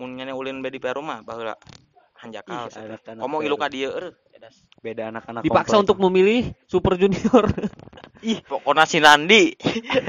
Mun 0.00 0.10
nya 0.16 0.32
ulin 0.32 0.64
be 0.64 0.72
di 0.72 0.80
Peru 0.80 1.04
mah 1.04 1.20
baheula 1.20 1.54
hanjakal. 2.22 2.70
Ih, 2.70 3.18
Ngomong 3.20 3.42
ilu 3.44 3.58
ka 3.58 3.68
dieu 3.68 3.90
eueuh. 3.92 4.14
beda 4.82 5.14
anak-anak 5.14 5.46
Dipaksa 5.46 5.78
komplek. 5.78 5.82
untuk 5.86 5.96
memilih 6.02 6.50
Super 6.66 6.98
Junior. 6.98 7.46
Pokoknya 8.50 8.84
si 8.90 8.98
Nandi. 8.98 9.54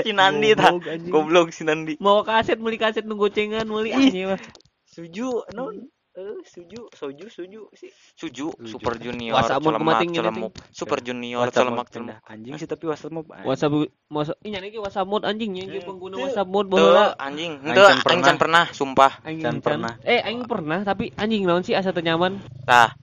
si 0.02 0.10
Nandi 0.13 0.54
tah. 0.58 0.73
Goblok, 1.10 1.54
si 1.54 1.62
Nandi. 1.62 1.97
Mau 2.02 2.26
kaset 2.26 2.58
beli 2.58 2.82
kaset 2.82 3.06
nu 3.06 3.13
gocengan 3.13 3.65
meuli 3.65 3.93
anjing 3.93 4.34
mah. 4.34 4.41
suju 4.89 5.49
non 5.58 5.89
eh 6.13 6.38
suju 6.45 6.93
soju 6.93 7.26
suju 7.26 7.62
sih 7.73 7.89
Suju, 8.13 8.54
Suju. 8.54 8.69
Super 8.69 9.02
Junior, 9.02 9.34
WhatsApp 9.34 9.65
celemak, 9.65 10.06
celemuk. 10.13 10.54
Super 10.69 11.02
Junior, 11.02 11.49
WhatsApp 11.49 11.65
celemak, 11.65 11.86
mode 11.89 11.89
pindah. 11.89 12.17
anjing 12.30 12.54
sih 12.62 12.69
tapi 12.69 12.86
WhatsApp 12.86 13.13
anjing. 13.34 13.47
WhatsApp 13.49 13.73
WhatsApp 14.13 14.38
ini 14.45 14.58
nya 14.62 14.80
WhatsApp 14.80 15.10
mode 15.10 15.26
anjing 15.26 15.49
ge 15.58 15.82
Hmm, 15.82 15.88
pengguna. 15.89 16.15
WhatsApp 16.21 16.49
mode 16.54 16.69
baheula. 16.69 17.06
anjing. 17.17 17.52
Henteu, 17.65 17.86
can 17.89 17.97
aing 17.97 18.04
pernah. 18.06 18.26
can 18.30 18.38
pernah, 18.38 18.63
sumpah. 18.69 19.12
Can. 19.26 19.58
pernah. 19.65 19.93
Eh 20.06 20.21
aing 20.21 20.45
pernah 20.45 20.80
tapi 20.86 21.10
anjing 21.17 21.49
naon 21.49 21.65
sih 21.65 21.73
asa 21.73 21.89
teu 21.89 22.06
nyaman. 22.06 22.38
Tah, 22.69 22.93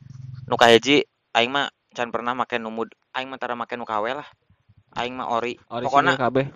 nu 0.46 0.54
kahiji 0.54 1.02
aing 1.34 1.50
mah 1.50 1.66
can 1.90 2.14
pernah 2.14 2.32
make 2.38 2.56
nu 2.62 2.70
mud. 2.70 2.94
Aing 3.10 3.26
mah 3.26 3.42
tara 3.42 3.58
make 3.58 3.74
nu 3.74 3.82
kawe 3.82 4.10
lah. 4.14 4.28
Aing 4.94 5.18
mah 5.18 5.34
ori. 5.34 5.58
Orisinal 5.66 5.90
Pokona 5.90 6.12
kabeh. 6.14 6.46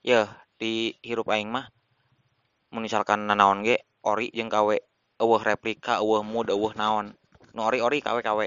ya 0.00 0.24
di 0.56 0.96
hirup 1.04 1.28
aing 1.28 1.52
mah 1.52 1.68
mun 2.72 2.84
misalkan 2.84 3.28
nanaon 3.28 3.60
ge 3.60 3.76
ori 4.04 4.32
jeung 4.32 4.48
kawe 4.48 4.76
eueuh 5.18 5.42
replika, 5.42 5.98
eueuh 5.98 6.22
mood, 6.22 6.48
eueuh 6.50 6.72
naon. 6.78 7.14
Nu 7.54 7.60
ori-ori 7.66 7.98
kawe-kawe. 8.00 8.46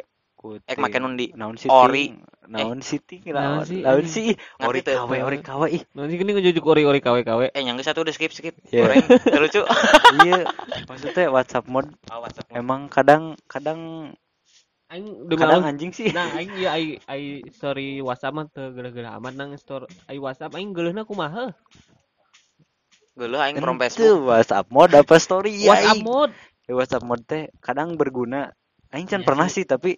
Ek 0.66 0.82
make 0.82 0.98
nun 0.98 1.22
di 1.22 1.30
naon 1.38 1.54
sih 1.54 1.70
ori. 1.70 2.18
naon 2.50 2.82
sih 2.82 2.98
ting 2.98 3.22
Naon 3.30 3.62
naon 3.62 3.66
sih, 3.70 3.80
naon 3.86 4.06
sih 4.10 4.34
ori 4.58 4.82
kawe 4.82 5.18
ori 5.22 5.38
kawe 5.40 5.68
ih 5.70 5.86
Nanti 5.94 6.18
gini 6.18 6.34
ngejujuk 6.34 6.66
ori-ori 6.66 6.98
KW-KW. 6.98 7.54
Eh, 7.54 7.62
yang 7.62 7.78
satu 7.78 8.02
udah 8.02 8.10
skip 8.10 8.34
skip. 8.34 8.58
Iya. 8.74 8.90
Goreng, 8.90 9.06
teu 9.22 9.38
lucu. 9.40 9.62
iya 10.26 10.50
maksudnya 10.90 11.30
WhatsApp 11.30 11.70
mode 11.70 11.94
Oh, 12.10 12.26
WhatsApp. 12.26 12.50
emang 12.52 12.90
kadang 12.90 13.38
kadang 13.46 14.12
Aing 14.92 15.30
kadang 15.32 15.64
anjing 15.64 15.94
sih 15.96 16.10
Nah, 16.12 16.28
aing 16.36 16.52
ieu 16.58 16.68
ai 16.68 16.98
ai 17.08 17.46
story 17.54 18.02
WhatsApp 18.04 18.34
mah 18.36 18.50
teu 18.52 18.74
geuleuh-geuleuh 18.74 19.14
amat 19.22 19.34
nang 19.38 19.54
story 19.56 19.88
ai 20.10 20.18
WhatsApp 20.18 20.52
aing 20.58 20.74
geuleuhna 20.76 21.06
kumaha? 21.06 21.54
Geuleuh 23.16 23.40
aing 23.40 23.62
from 23.62 23.78
Facebook. 23.80 24.26
WhatsApp 24.28 24.68
mode 24.74 24.92
apa 24.98 25.16
story 25.22 25.54
ya 25.64 25.72
WhatsApp 25.78 25.96
aing. 25.96 26.04
mode. 26.04 26.34
WhatsApp 26.78 27.04
mode 27.10 27.26
teh 27.32 27.44
kadang 27.66 27.90
berguna 28.00 28.42
aing 28.94 29.08
can 29.12 29.22
Iya 29.22 29.28
pernah 29.28 29.48
sih 29.56 29.66
tapi 29.74 29.92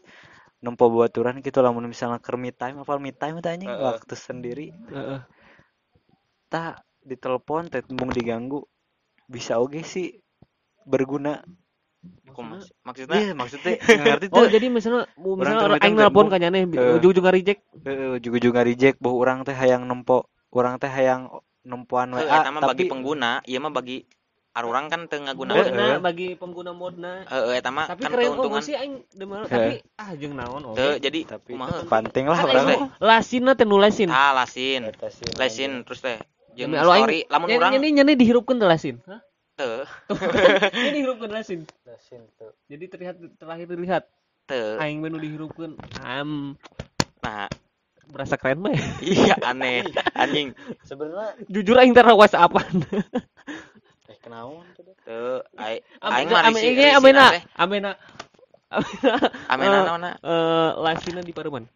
nempo 0.63 0.85
baturan 0.91 1.35
gitu 1.45 1.59
lamun 1.65 1.85
misalnya 1.93 2.19
keur 2.25 2.37
me 2.43 2.51
time 2.61 2.77
apa 2.83 2.93
me 3.05 3.11
time 3.21 3.37
teh 3.43 3.51
anjing 3.55 3.71
Heeh. 3.71 3.81
waktu 3.87 4.15
sendiri 4.15 4.67
Heeh. 4.93 5.19
tak 6.53 6.73
ditelepon 7.09 7.63
teh 7.71 7.81
tembung 7.83 8.11
diganggu 8.13 8.59
bisa 9.33 9.53
oge 9.63 9.81
sih 9.93 10.07
berguna 10.91 11.33
sih? 12.23 12.73
Maksudnya 12.87 13.19
Iya 13.19 13.31
maksudnya 13.35 13.73
ngerti 14.03 14.27
Oh, 14.33 14.43
tuh 14.43 14.47
jadi 14.53 14.67
misalnya 14.71 15.03
Orang 15.39 15.55
misalnya 15.55 15.61
terbitan 15.61 15.85
aing 15.85 15.95
nelpon 15.97 16.25
tembung. 16.25 16.29
ka 16.31 16.37
nyane 16.41 16.59
ujung-ujung 16.97 17.25
reject. 17.35 17.61
juga 18.23 18.37
juga 18.39 18.59
reject 18.63 18.97
bahwa 19.03 19.17
orang 19.23 19.37
teh 19.47 19.55
hayang 19.55 19.83
nempo 19.89 20.17
orang 20.55 20.75
teh 20.81 20.89
hayang 20.89 21.21
nempoan 21.63 22.09
WA 22.15 22.39
eta 22.39 22.49
mah 22.55 22.63
bagi 22.69 22.83
tapi 22.83 22.89
pengguna, 22.91 23.31
ieu 23.49 23.59
mah 23.63 23.73
bagi 23.77 23.97
arurang 24.53 24.85
kan 24.85 25.09
teu 25.09 25.17
ngaguna. 25.17 25.57
Heeh. 25.57 25.65
Modna 25.73 25.87
bagi 25.97 26.27
pengguna 26.37 26.71
modna. 26.77 27.25
Heeh, 27.25 27.57
eta 27.57 27.73
mah 27.73 27.89
Tapi 27.89 28.05
kan 28.05 28.11
keren 28.13 28.25
keuntungan. 28.37 28.61
oh 28.61 28.63
sih 28.63 28.75
aing. 28.77 28.93
Heeh. 29.01 29.45
tapi 29.49 29.73
ah 29.97 30.09
jeung 30.13 30.33
naon 30.37 30.61
Teu, 30.77 30.93
oge. 30.93 31.01
jadi 31.01 31.19
tapi 31.25 31.57
kumaha? 31.57 31.81
penting 31.89 32.25
lah 32.29 32.37
Kan 32.37 32.45
orang 32.53 32.65
aing 32.69 32.81
teh. 33.01 33.53
Teh 33.57 33.65
nu 33.65 33.77
lasin. 33.81 34.09
Ah, 34.13 34.31
lasin. 34.37 34.81
Sih, 35.09 35.25
Lesin 35.41 35.71
terus 35.81 35.99
teh 36.05 36.17
jeung 36.53 36.69
Allah, 36.77 37.01
story 37.01 37.25
lamun 37.25 37.47
urang 37.49 37.71
nyani 37.73 37.89
nyani 37.97 38.13
dihirupkeun 38.13 38.61
teh 38.61 38.69
lasin. 38.69 38.95
Hah? 39.09 39.21
teu 39.53 39.85
kan, 40.09 40.69
ini 40.77 40.89
dihirupkeun 41.01 41.31
lasin. 41.33 41.59
Lasin 41.85 42.21
tuh. 42.37 42.53
Jadi 42.69 42.85
terlihat 42.89 43.15
terakhir 43.41 43.65
terlihat 43.69 44.03
teu 44.45 44.77
aing 44.77 45.01
mah 45.01 45.09
nu 45.09 45.17
dihirupkeun 45.17 45.81
am 46.05 46.53
nah 47.23 47.49
berasa 48.11 48.37
keren 48.37 48.61
mah. 48.61 48.69
ya. 48.75 48.85
iya 49.01 49.35
aneh 49.41 49.81
anjing 50.13 50.53
Sebenarnya 50.85 51.39
Jujur 51.49 51.73
aing 51.79 51.97
tara 51.97 52.13
WhatsAppan. 52.13 52.85
eh 52.93 53.01
kenaon 54.33 54.65
tuh 55.05 55.45
Aing 56.01 56.27
mah 56.27 56.41
risi 56.49 56.73
risina 56.73 56.97
amena 56.97 57.23
teh 57.29 57.43
amena 57.53 57.91
amena 58.73 59.13
amena 59.45 59.77
Eh, 59.77 59.85
naonna 59.85 60.11
eh 60.17 60.69
lasina 60.81 61.21
di 61.21 61.29
Pareman. 61.29 61.69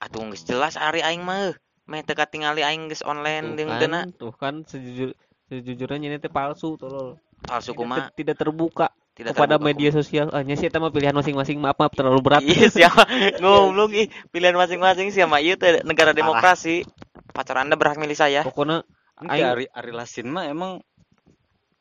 atuh 0.00 0.24
geus 0.32 0.48
jelas 0.48 0.80
ari 0.80 1.04
aing 1.04 1.20
mah 1.20 1.52
meh 1.84 2.00
teu 2.00 2.16
katingali 2.16 2.64
aing 2.64 2.88
geus 2.88 3.04
online 3.04 3.60
jeung 3.60 3.68
kan, 3.68 4.08
teu 4.08 4.12
tuh 4.16 4.32
kan 4.32 4.64
sejujur 4.64 5.12
sejujurnya 5.52 6.08
ini 6.08 6.16
teh 6.16 6.32
palsu 6.32 6.80
tolol. 6.80 7.20
palsu 7.44 7.76
kumaha 7.76 8.08
tidak 8.16 8.40
terbuka 8.40 8.88
tidak 9.12 9.34
kepada 9.36 9.58
terbuka 9.58 9.66
media 9.68 9.90
sosial. 9.90 10.30
Ah, 10.30 10.46
nya 10.46 10.54
sih 10.54 10.70
eta 10.70 10.78
mah 10.78 10.94
pilihan 10.94 11.10
masing-masing. 11.10 11.58
Maaf, 11.58 11.74
maaf 11.74 11.90
terlalu 11.90 12.22
berat. 12.22 12.38
Iya 12.46 12.70
siapa 12.70 13.02
ngoblok 13.42 13.90
ih 13.90 14.06
pilihan 14.30 14.54
masing-masing 14.54 15.10
siapa 15.10 15.42
iya 15.42 15.58
teh 15.58 15.82
negara 15.82 16.14
demokrasi. 16.14 16.86
Pacar 17.34 17.58
Anda 17.60 17.74
berhak 17.74 17.98
milih 17.98 18.14
saya. 18.14 18.46
Pokoknya 18.46 18.86
Aing- 19.18 19.42
ari 19.42 19.66
ari 19.74 19.90
lasin 19.90 20.30
mah 20.30 20.46
emang 20.46 20.78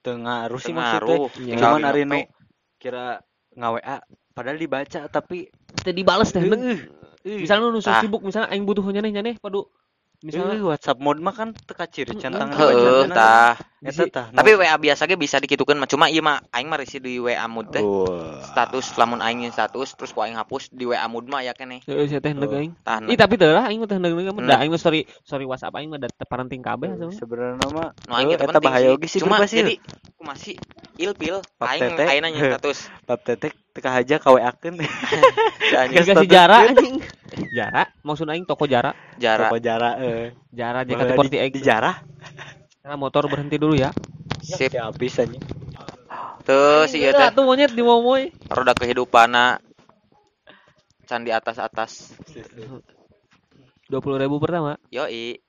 tengah 0.07 0.47
sih 0.63 0.71
maksudnya. 0.71 1.17
Iya. 1.43 1.55
Cuman 1.59 1.83
Tinggal 1.83 1.91
ari 1.91 2.03
di 2.03 2.07
nu 2.07 2.19
nope. 2.23 2.31
kira 2.79 3.19
ngaWA 3.57 3.95
padahal 4.31 4.57
dibaca 4.57 5.01
tapi 5.11 5.51
teu 5.83 5.91
dibales 5.91 6.31
teh. 6.31 6.39
Heeh. 6.39 6.79
Misalnya 7.27 7.75
Tah. 7.83 7.99
sibuk 7.99 8.23
misalnya 8.23 8.47
aing 8.55 8.63
butuh 8.63 8.87
nyaneh 8.87 9.11
nyaneh 9.11 9.33
padu. 9.43 9.67
Misalnya 10.25 10.57
Misalnya 10.57 10.69
WhatsApp 10.73 10.97
mode 10.97 11.21
mah 11.21 11.33
kan 11.35 11.49
teka 11.53 11.85
ciri 11.85 12.17
centang. 12.17 12.49
Heeh, 12.49 13.05
tah. 13.13 13.53
Eta 13.77 14.03
tah. 14.09 14.25
Tapi 14.33 14.57
WA 14.57 14.73
biasa 14.73 15.05
ge 15.05 15.13
bisa 15.13 15.37
dikitukeun 15.37 15.77
mah 15.77 15.85
cuma 15.85 16.09
ieu 16.09 16.25
mah 16.25 16.41
aing 16.49 16.65
mah 16.65 16.81
risi 16.81 16.97
di 16.97 17.21
WA 17.21 17.45
mood 17.45 17.69
teh. 17.69 17.85
Oh. 17.85 18.41
Status 18.41 18.97
lamun 18.97 19.21
aing 19.21 19.45
status 19.53 19.93
terus 19.93 20.09
ku 20.17 20.25
aing 20.25 20.33
hapus 20.33 20.73
di 20.73 20.89
WA 20.89 21.05
mood 21.05 21.29
mah 21.29 21.45
ya 21.45 21.53
keneh. 21.53 21.85
Heeh, 21.85 22.09
sia 22.09 22.17
teh 22.17 22.33
neug 22.33 22.49
aing. 22.49 22.73
Tah. 22.81 23.05
Ih 23.05 23.13
tapi 23.13 23.37
teu 23.37 23.53
lah 23.53 23.69
aing 23.69 23.77
mah 23.77 23.85
teh 23.85 24.01
neug 24.01 24.17
neug 24.17 24.33
mah. 24.33 24.49
Da 24.49 24.57
aing 24.57 24.73
mah 24.73 24.81
sorry 24.81 25.05
sorry 25.21 25.45
WhatsApp 25.45 25.77
aing 25.77 25.93
mah 25.93 26.01
da 26.01 26.09
parenting 26.25 26.65
kabeh 26.65 26.89
sebenarnya 27.13 27.69
mah 27.69 27.93
Nu 28.09 28.13
aing 28.17 28.33
teh 28.33 28.41
eta 28.41 28.57
bahaya 28.57 28.89
sih. 28.89 28.95
oge 28.97 29.07
sih 29.11 29.19
Cuma 29.21 29.45
jadi 29.45 29.77
ku 30.17 30.25
masih 30.25 30.57
ilpil 30.97 31.45
aing 31.61 31.93
aing 32.01 32.21
nanya 32.25 32.57
status. 32.57 32.89
bab 33.05 33.21
tetek 33.21 33.53
teka 33.77 33.93
haja 33.93 34.17
kaweakeun 34.17 34.81
Anjing, 35.77 35.93
Dikasih 35.93 36.13
status 36.17 36.31
jarak 36.31 36.61
anjing. 36.73 36.95
Jarak 37.53 37.87
maksud 38.01 38.25
aing 38.25 38.47
toko 38.49 38.65
jarak. 38.65 38.97
Jarak. 39.21 39.53
Toko 39.53 39.59
jarak 39.61 39.95
eh 40.01 40.33
Jarak 40.49 40.89
Boleh 40.89 41.13
JKT48 41.13 41.29
di, 41.29 41.37
di 41.53 41.61
jarah 41.61 41.95
Karena 42.81 42.95
motor 42.97 43.29
berhenti 43.29 43.61
dulu 43.61 43.77
ya. 43.77 43.93
Sip. 44.41 44.73
ya 44.73 44.89
habis 44.89 45.21
anjing 45.21 45.43
Tuh 46.47 46.87
si 46.87 47.03
teh 47.03 47.29
tuh 47.35 47.43
monyet 47.43 47.75
di 47.75 47.83
momoy. 47.83 48.31
roda 48.49 48.71
kehidupanna 48.71 49.59
can 51.07 51.23
di 51.23 51.31
atas-atas. 51.31 52.15
20 53.87 54.23
ribu 54.23 54.43
pertama. 54.43 54.75
Yoi, 54.91 55.39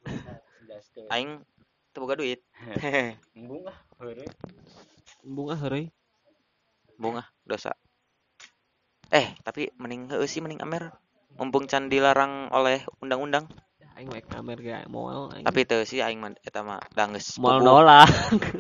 aing 1.10 1.42
teu 1.90 2.02
boga 2.02 2.14
duit. 2.14 2.42
embung 3.38 3.66
ah 3.66 3.78
heureuy. 3.98 4.26
Bunga 5.26 5.54
heureui. 5.58 5.90
bunga 6.98 7.22
dosa 7.46 7.78
eh 9.08 9.32
tapi 9.40 9.72
mending 9.80 10.12
sih 10.28 10.44
mending 10.44 10.60
amer 10.60 10.92
mumpung 11.38 11.64
can 11.64 11.88
dilarang 11.88 12.52
oleh 12.52 12.84
undang-undang 13.00 13.48
Aing 13.98 14.14
mah 14.14 14.22
kamer 14.22 14.62
ge 14.62 14.86
moal 14.86 15.34
aing. 15.34 15.42
tapi 15.42 15.66
teu 15.66 15.82
sih 15.82 15.98
aing 15.98 16.22
mah 16.22 16.30
eta 16.46 16.62
mah 16.62 16.78
da 16.94 17.10
geus 17.10 17.34
moal 17.42 17.58
pugu. 17.58 17.66
nolak. 17.66 18.06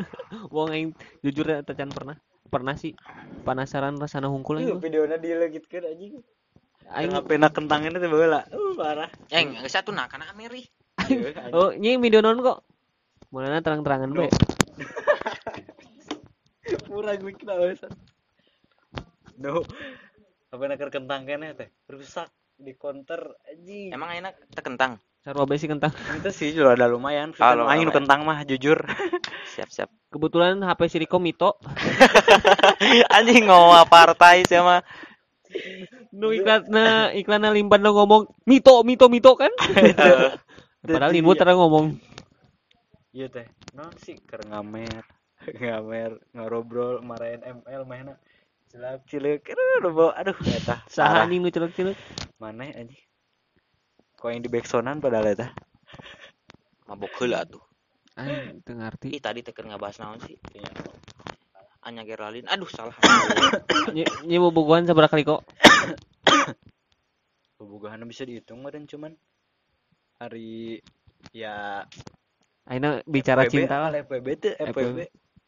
Wong 0.54 0.74
aing 0.74 0.90
jujur 1.22 1.46
ya 1.46 1.62
teu 1.62 1.78
can 1.78 1.94
pernah. 1.94 2.18
Pernah 2.50 2.74
sih 2.74 2.98
penasaran 3.46 3.94
rasana 4.02 4.26
hungkul 4.26 4.58
aing. 4.58 4.66
Ieu 4.66 4.74
mah. 4.74 4.82
videona 4.82 5.14
dilegitkeun 5.14 5.86
anjing 5.86 6.18
Aing 6.90 7.14
HP 7.14 7.38
na 7.38 7.54
kentangnya 7.54 8.02
teh 8.02 8.10
baheula 8.10 8.50
uh 8.50 8.72
parah 8.74 9.06
Eng, 9.30 9.62
geus 9.62 9.78
atuh 9.78 9.94
nah 9.94 10.10
kana 10.10 10.26
ameri 10.26 10.66
anjing. 10.98 11.54
Oh, 11.54 11.70
nyi 11.70 11.94
video 12.02 12.18
non 12.18 12.42
kok. 12.42 12.66
Mulana 13.30 13.62
terang-terangan 13.62 14.10
be. 14.10 14.26
murah 16.88 17.14
gue 17.16 17.32
kena 17.36 17.54
no 19.38 19.62
apa 20.48 20.62
nak 20.64 20.80
kentang 20.88 21.28
kene 21.28 21.52
teh? 21.52 21.68
Rusak 21.92 22.32
di 22.56 22.72
counter 22.72 23.36
anjing. 23.44 23.92
Emang 23.92 24.16
enak 24.16 24.32
teu 24.48 24.64
kentang? 24.64 24.96
Sarua 25.20 25.44
be 25.44 25.60
sih 25.60 25.68
kentang. 25.68 25.92
itu 26.24 26.30
sih 26.32 26.48
juga 26.56 26.72
ada 26.72 26.88
lumayan. 26.88 27.36
Nu 27.36 27.68
lumayan. 27.68 27.92
kentang 27.92 28.24
mah 28.24 28.48
jujur. 28.48 28.80
Siap 29.52 29.68
siap. 29.68 29.90
Kebetulan 30.08 30.64
HP 30.64 30.80
si 30.88 30.96
Riko 31.04 31.20
Mito. 31.20 31.60
anjing 33.16 33.44
ngowa 33.44 33.84
partai 33.84 34.48
sih 34.48 34.56
mah 34.64 34.80
Nu 36.12 36.32
iklanna 36.32 37.12
iklanna 37.12 37.52
limpan 37.52 37.80
lo 37.84 37.96
ngomong 37.96 38.28
Mito 38.48 38.80
Mito 38.88 39.12
Mito 39.12 39.36
kan. 39.36 39.52
Padahal 40.80 41.12
Inwo 41.12 41.36
tara 41.36 41.52
ngomong. 41.52 41.92
iya 43.12 43.28
teh. 43.28 43.48
Non 43.76 43.92
sih 44.00 44.16
keur 44.24 44.44
ngamer 44.48 45.04
ngamer 45.60 46.12
ngarobrol 46.36 47.00
marahin 47.00 47.40
ML 47.40 47.82
mainna 47.88 48.14
celak 48.68 49.00
cileuk 49.08 49.42
aduh 49.48 49.92
bawa 49.92 50.12
aduh 50.20 50.36
eta 50.44 50.84
Saha 50.92 51.24
anjing 51.24 51.40
nu 51.40 51.48
celek-celek. 51.48 51.96
mana 52.36 52.68
anjing? 52.72 53.00
Kok 54.18 54.28
yang 54.28 54.42
di 54.44 54.50
backsonan 54.52 55.00
padahal 55.00 55.32
eta 55.32 55.48
mabok 56.84 57.12
heula 57.20 57.44
atuh 57.48 57.62
Anjing 58.18 58.60
teu 58.66 58.74
ngarti. 58.76 59.14
ih 59.14 59.22
tadi 59.22 59.40
teh 59.46 59.54
keur 59.54 59.70
ngabahas 59.70 60.02
naon 60.02 60.18
sih? 60.20 60.34
Anya 61.86 62.02
Geraldine. 62.04 62.50
Aduh 62.50 62.66
salah. 62.68 62.92
Nyi 63.96 64.04
nyi 64.26 64.36
bobogohan 64.42 64.84
sabaraha 64.84 65.14
kali 65.14 65.22
kok? 65.24 65.46
bobogohan 67.62 68.02
bisa 68.04 68.26
dihitung 68.26 68.60
meureun 68.60 68.84
cuman 68.84 69.14
hari 70.18 70.82
ya 71.30 71.86
Aina 72.68 73.00
bicara 73.08 73.46
FPB 73.48 73.52
cinta 73.54 73.76
lah. 73.80 73.90
FPB 73.94 74.26
teh 74.36 74.52
FPB 74.58 74.98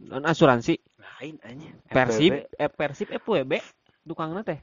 Non 0.08 0.24
asuransi. 0.24 0.78
Lain 1.20 1.36
anjing 1.44 1.76
Persib, 1.86 2.32
eh, 2.50 2.70
Persib 2.70 3.08
FWB. 3.14 3.60
Tukangna 4.02 4.40
teh. 4.40 4.58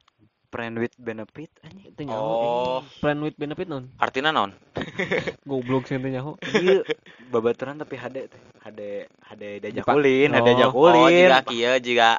friend 0.47 0.79
with 0.79 0.95
benefit 0.97 1.51
anjing 1.59 1.91
Teu 1.91 2.07
nyaho. 2.07 2.23
oh 2.23 2.79
Plan 2.97 3.19
with 3.19 3.35
benefit 3.35 3.67
non. 3.67 3.91
artinya 3.99 4.31
naon 4.31 4.55
Goblok 5.49 5.85
sih 5.85 5.99
teu 5.99 6.07
nyaho. 6.07 6.39
iya 6.55 6.81
babaturan 7.27 7.75
tapi 7.75 7.99
HD 7.99 8.31
teh 8.31 8.41
HD 8.63 8.81
HD 9.21 9.43
diajak 9.59 9.83
Dipak- 9.83 9.99
ulin 9.99 10.31
HD 10.31 10.39
Oh. 10.39 10.45
diajak 10.47 10.71
oh 10.71 11.09
jika 11.11 11.39
kieu 11.45 11.75
jika 11.83 12.09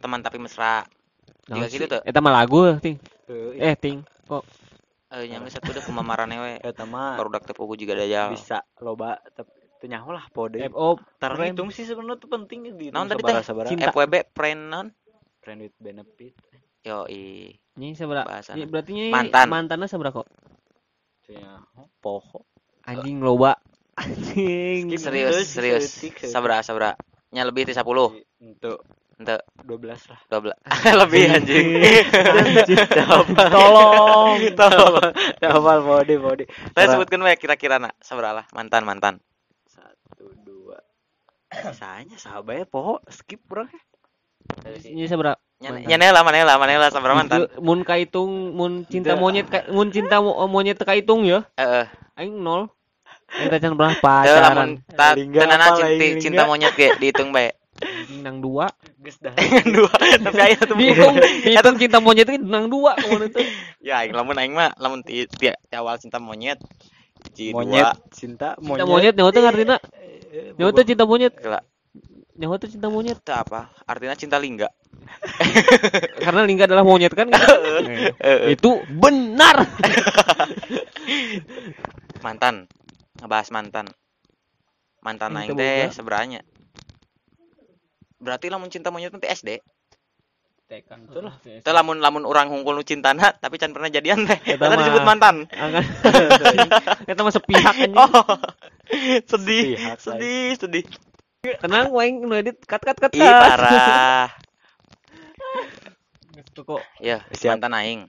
teman 0.00 0.20
tapi 0.20 0.40
mesra 0.40 0.88
Jika 1.44 1.66
gitu 1.68 1.84
tuh. 1.86 2.00
Eta 2.02 2.24
mah 2.24 2.32
lagu 2.34 2.80
ting. 2.80 2.96
Eh 3.60 3.76
ting. 3.76 4.00
eh 5.12 5.24
yang 5.28 5.44
satu 5.46 5.70
deh 5.70 5.84
pemamarannya 5.84 6.38
we 6.40 6.52
eta 6.58 6.82
mah 6.82 7.14
barudak 7.14 7.44
teu 7.44 7.52
pugu 7.52 7.76
juga 7.76 7.94
dajal 7.94 8.32
bisa 8.32 8.64
loba 8.80 9.20
tapi 9.30 9.52
teu 9.84 9.92
nyaho 9.92 10.16
lah 10.16 10.24
pode 10.32 10.64
FO 10.72 10.96
terhitung 11.20 11.68
sih 11.68 11.84
sebenarnya 11.84 12.16
tuh 12.16 12.32
penting 12.32 12.72
di 12.72 12.88
Naon 12.88 13.04
tadi 13.04 13.20
teh? 13.20 13.36
FWB 13.44 14.32
friend 14.32 14.72
non 14.72 14.88
friend 15.44 15.60
with 15.60 15.76
benefit 15.76 16.32
yo 16.80 17.04
i? 17.04 17.52
Bahasana. 17.76 18.56
Nyi 18.56 18.64
berarti 18.64 18.90
nyi 18.96 19.12
Mantan. 19.12 19.44
mantanna 19.52 19.84
sabaraha 19.84 20.24
kok? 20.24 20.28
poho 22.00 22.48
Anjing 22.88 23.20
loba. 23.20 23.60
Anjing. 24.00 24.88
Skip. 24.88 25.04
serius 25.04 25.52
serius 25.52 25.84
sabra 26.32 26.64
sabra 26.64 26.96
nya 27.28 27.44
lebih 27.44 27.68
ti 27.68 27.76
10 27.76 27.84
untuk 27.84 28.78
ente 29.20 29.36
12 29.68 30.10
lah 30.10 30.20
12 30.32 30.64
lebih 31.04 31.22
anjing. 31.28 31.68
Tolong. 33.52 34.40
Tolong. 34.56 35.12
Hafal 35.44 35.78
pode 35.84 36.14
pode. 36.16 36.44
saya 36.72 36.86
sebutkan 36.96 37.20
we 37.20 37.36
kira-kira 37.36 37.76
nak 37.76 37.92
sabra 38.00 38.32
lah 38.32 38.48
mantan 38.56 38.88
mantan 38.88 39.20
dua. 39.20 39.33
Misalnya 41.62 42.16
sahabat 42.18 42.54
ya 42.60 42.64
poho 42.66 42.98
skip 43.08 43.40
bro. 43.46 43.64
Nyi 44.84 45.06
sabaraha? 45.08 45.38
nya 45.62 45.70
Mantan. 45.72 45.88
nya 45.96 46.12
lah 46.12 46.22
mana 46.26 46.44
lah 46.44 46.56
mana 46.60 46.76
lah 46.76 46.90
sabra 46.92 47.16
mantan 47.16 47.48
Itu 47.48 47.62
Mun 47.64 47.80
kaitung 47.86 48.52
mun 48.52 48.84
cinta 48.84 49.16
monyet 49.16 49.48
mun 49.72 49.88
cinta 49.88 50.20
mo- 50.20 50.36
monyet 50.44 50.76
kaitung 50.76 51.24
ya. 51.24 51.46
heeh 51.56 51.86
Aing 52.20 52.42
nol. 52.42 52.68
Aing 53.40 53.48
teh 53.48 53.58
can 53.62 53.72
berapa 53.72 54.12
lamun 54.28 54.82
apa, 54.84 55.16
cinta, 55.16 56.12
cinta 56.20 56.42
monyet 56.44 56.72
ge 56.76 56.92
dihitung 57.00 57.32
bae 57.32 57.54
Anjing 57.80 58.20
nang 58.22 58.38
dua. 58.38 58.68
Geus 59.00 59.18
dah. 59.20 59.32
dua 59.76 59.90
tapi 60.22 60.38
aya 60.40 60.56
tuh 60.60 60.76
Dihitung 60.76 61.14
dihitung 61.42 61.76
cinta 61.80 61.98
monyet 61.98 62.28
itu 62.28 62.44
nang 62.44 62.68
dua 62.68 62.92
ke 62.94 63.06
mana 63.08 63.26
tuh. 63.32 63.44
ya 63.80 64.04
aing 64.04 64.12
lamun 64.12 64.36
aing 64.36 64.52
mah 64.52 64.76
lamun 64.76 65.00
ti, 65.00 65.24
awal 65.72 65.96
cinta 65.96 66.20
monyet 66.20 66.60
Monyet 67.50 67.96
cinta 68.12 68.54
Cinta 68.60 68.84
monyet. 68.84 68.84
monyet 68.84 69.14
nyawa 69.16 69.30
teh 69.32 69.40
ngartina. 69.40 69.76
Eh, 70.34 70.50
Nyawa 70.58 70.70
teh 70.74 70.82
cinta 70.82 71.06
monyet. 71.06 71.30
Gila. 71.38 71.62
Nyawa 72.34 72.58
teh 72.58 72.66
cinta 72.66 72.90
monyet. 72.90 73.22
itu 73.22 73.30
apa 73.30 73.70
artinya 73.86 74.18
cinta 74.18 74.42
lingga 74.42 74.66
Karena 76.26 76.42
lingga 76.42 76.66
adalah 76.66 76.82
monyet 76.82 77.14
kan. 77.14 77.30
Heeh. 77.30 78.50
itu 78.58 78.82
benar. 78.90 79.62
mantan 82.24 82.64
ngebahas 83.20 83.48
mantan 83.52 83.86
mantan 85.04 85.36
aing 85.36 85.52
teh 85.52 85.92
seberanya 85.92 86.40
berarti 88.16 88.48
lamun 88.48 88.72
cinta 88.72 88.88
monyet 88.88 89.12
nanti 89.12 89.28
SD 89.28 89.60
TK 90.64 90.90
Itulah. 91.12 91.36
Teu 91.60 91.72
lamun 91.76 92.00
lamun 92.00 92.24
orang 92.24 92.48
hungkul 92.48 92.72
nu 92.72 92.80
cintana 92.80 93.36
tapi 93.36 93.60
can 93.60 93.76
pernah 93.76 93.92
jadian 93.92 94.24
teh 94.24 94.40
Eta 94.56 94.72
mah- 94.72 94.80
disebut 94.80 95.04
mantan. 95.04 95.44
Kita 97.04 97.20
mah 97.20 97.32
sepihak 97.36 97.76
anjing. 97.76 97.92
oh 97.92 98.40
sedih 99.30 99.76
Sepihak, 99.76 99.98
sedih 100.00 100.48
sedih 100.60 100.84
Tenang 101.60 101.92
waing 101.92 102.24
nu 102.24 102.32
edit 102.40 102.56
cut 102.64 102.80
cut 102.80 102.96
cut. 102.96 103.12
ih 103.12 103.20
parah 103.20 104.32
kok. 106.54 106.82
ya 107.02 107.20
mantan 107.50 107.74
aing 107.76 108.00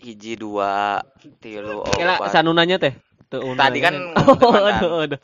hiji 0.00 0.34
dua 0.34 1.04
tilu 1.44 1.84
Kira 1.92 2.16
opat 2.16 2.32
sanunanya 2.32 2.80
teh. 2.80 2.96
Tadi 3.30 3.78
kan 3.84 3.94
Oh, 4.18 4.56
aduh, 4.56 5.04
aduh. 5.06 5.20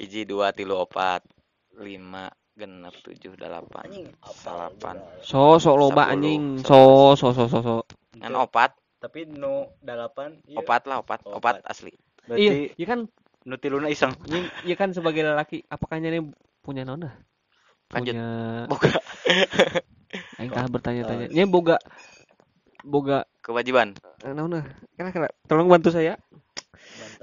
hiji 0.00 0.24
dua 0.24 0.50
tilu 0.56 0.80
opat 0.80 1.20
lima 1.78 2.32
genep 2.56 2.94
tujuh 3.04 3.36
delapan 3.36 3.84
salapan 4.34 4.96
So 5.22 5.60
so 5.60 5.76
loba 5.76 6.08
anjing. 6.10 6.62
So 6.64 7.14
so 7.14 7.30
so 7.36 7.46
so 7.46 7.58
so. 7.60 7.74
kan 8.18 8.32
opat 8.34 8.72
tapi 9.04 9.28
nu 9.28 9.68
delapan 9.84 10.40
iya. 10.48 10.64
opat 10.64 10.88
lah 10.88 11.04
opat 11.04 11.20
Opat. 11.28 11.36
opat 11.36 11.54
asli 11.68 11.92
berarti 12.24 12.40
Iya, 12.40 12.52
iya 12.72 12.86
kan 12.88 13.00
nu 13.44 13.60
tiluna 13.60 13.92
iseng 13.92 14.16
iya, 14.24 14.48
iya 14.64 14.74
kan 14.74 14.88
sebagai 14.96 15.20
lelaki 15.20 15.60
apakah 15.68 16.00
ini 16.00 16.32
punya 16.64 16.88
nona? 16.88 17.12
Lanjut. 17.92 18.16
Punya 18.16 18.28
boga 18.72 18.90
aing 20.40 20.50
tah 20.50 20.64
bertanya-tanya. 20.64 21.26
Nya 21.28 21.44
boga 21.44 21.76
boga 22.80 23.28
kewajiban 23.44 23.92
eh, 24.24 24.32
naonna? 24.32 24.64
Kira-kira 24.96 25.28
tolong 25.44 25.68
bantu 25.68 25.92
saya. 25.92 26.16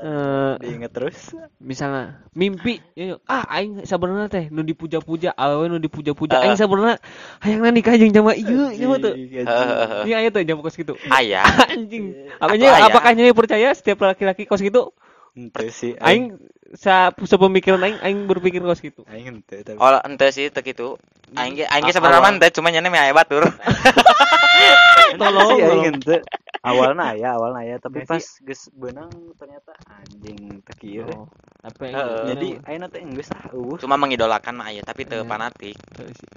Eh 0.01 0.53
diinget 0.61 0.93
terus 0.93 1.33
misalnya 1.61 2.21
mimpi 2.33 2.81
ya, 2.97 3.21
ah 3.29 3.45
aing 3.57 3.85
sabenerna 3.85 4.25
teh 4.29 4.49
nu 4.49 4.65
dipuja-puja 4.65 5.33
awewe 5.37 5.69
nu 5.69 5.77
dipuja-puja 5.77 6.37
Heeh. 6.37 6.53
aing 6.53 6.57
sabenerna 6.57 6.97
hayangna 7.41 7.69
nikah 7.69 7.93
jeung 7.97 8.09
jama 8.09 8.33
ieu 8.33 8.73
mah 8.89 8.97
teu 8.97 9.13
Iya, 9.13 9.45
Heeh. 9.45 10.01
Iya 10.09 10.15
aya 10.25 10.29
tuh 10.33 10.41
jam 10.41 10.57
kos 10.61 10.73
gitu. 10.77 10.97
ayah 11.13 11.45
Anjing. 11.73 12.13
Atuh 12.37 12.45
Apanya 12.49 12.67
aya. 12.77 12.89
apakah 12.89 13.09
nyai 13.13 13.33
percaya 13.33 13.69
setiap 13.77 14.01
laki-laki 14.05 14.49
kos 14.49 14.61
gitu? 14.61 14.93
Ente 15.31 15.71
sih 15.71 15.95
Aing 15.97 16.35
sa 16.71 17.11
sepemikiran 17.17 17.79
aing 17.79 17.99
aing 17.99 18.19
berpikir 18.25 18.59
kos 18.59 18.79
gitu. 18.79 19.03
aing 19.05 19.27
ente 19.29 19.59
tapi 19.61 19.75
oh 19.75 19.99
ente 20.01 20.27
sih 20.29 20.47
teu 20.47 20.59
kitu 20.61 20.95
aing 21.33 21.53
ge 21.53 21.65
aing 21.65 21.83
ge 21.83 21.91
A- 21.91 21.95
sebenarnya 21.95 22.39
teh 22.39 22.51
cuma 22.53 22.67
nyana 22.67 22.87
meh 22.87 22.99
aya 23.01 23.11
batur 23.11 23.43
Tolong. 25.19 25.49
sih 25.49 25.63
aing 25.63 25.85
ente 25.91 26.15
awalnya 26.61 27.11
aya 27.11 27.29
awalnya 27.35 27.59
aya 27.61 27.75
tapi 27.75 28.03
pas 28.03 28.23
geus 28.39 28.71
beunang 28.71 29.11
ternyata 29.35 29.75
anjing 29.89 30.61
teu 30.61 30.75
kieu 30.77 31.03
Oh, 31.03 31.27
Tapi 31.61 31.91
aing 31.91 32.27
jadi 32.31 32.47
ayeuna 32.65 32.87
teh 32.87 33.03
geus 33.05 33.29
ah 33.31 33.51
eueuh 33.51 33.75
cuma 33.75 33.95
mengidolakan 33.95 34.53
mah 34.55 34.71
aya 34.71 34.79
tapi 34.81 35.03
teu 35.03 35.21
Iya. 35.21 35.27
fanatik 35.27 35.75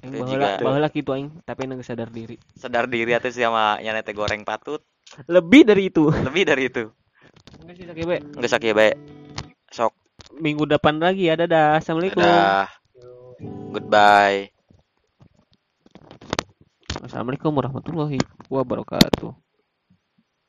aing 0.01 0.11
Teu 0.11 0.19
baheula 0.19 0.27
juga. 0.27 0.49
baheula 0.61 0.89
kitu 0.89 1.09
aing, 1.11 1.29
tapi 1.43 1.63
aing 1.63 1.79
sadar 1.79 2.09
diri. 2.09 2.35
sadar 2.53 2.85
diri 2.85 3.11
atuh 3.11 3.31
sama 3.31 3.79
nyana 3.79 4.01
teh 4.01 4.11
goreng 4.11 4.43
patut 4.43 4.83
Lebih 5.27 5.63
dari 5.63 5.87
itu. 5.87 6.11
lebih 6.11 6.43
dari 6.43 6.67
itu 6.67 6.91
Enggak 7.61 7.75
sih 7.77 7.85
sakebe. 7.87 8.17
geus 8.37 8.51
sakieu 8.51 8.75
bae 8.75 8.93
sok 9.73 9.93
Minggu 10.35 10.67
depan 10.67 10.99
lagi 10.99 11.31
ya. 11.31 11.39
Dadah. 11.39 11.79
Assalamualaikum. 11.79 12.19
dadah 12.19 12.67
goodbye 13.71 14.51
Assalamualaikum 17.05 17.53
warahmatullahi 17.53 18.17
wabarakatuh. 18.49 19.44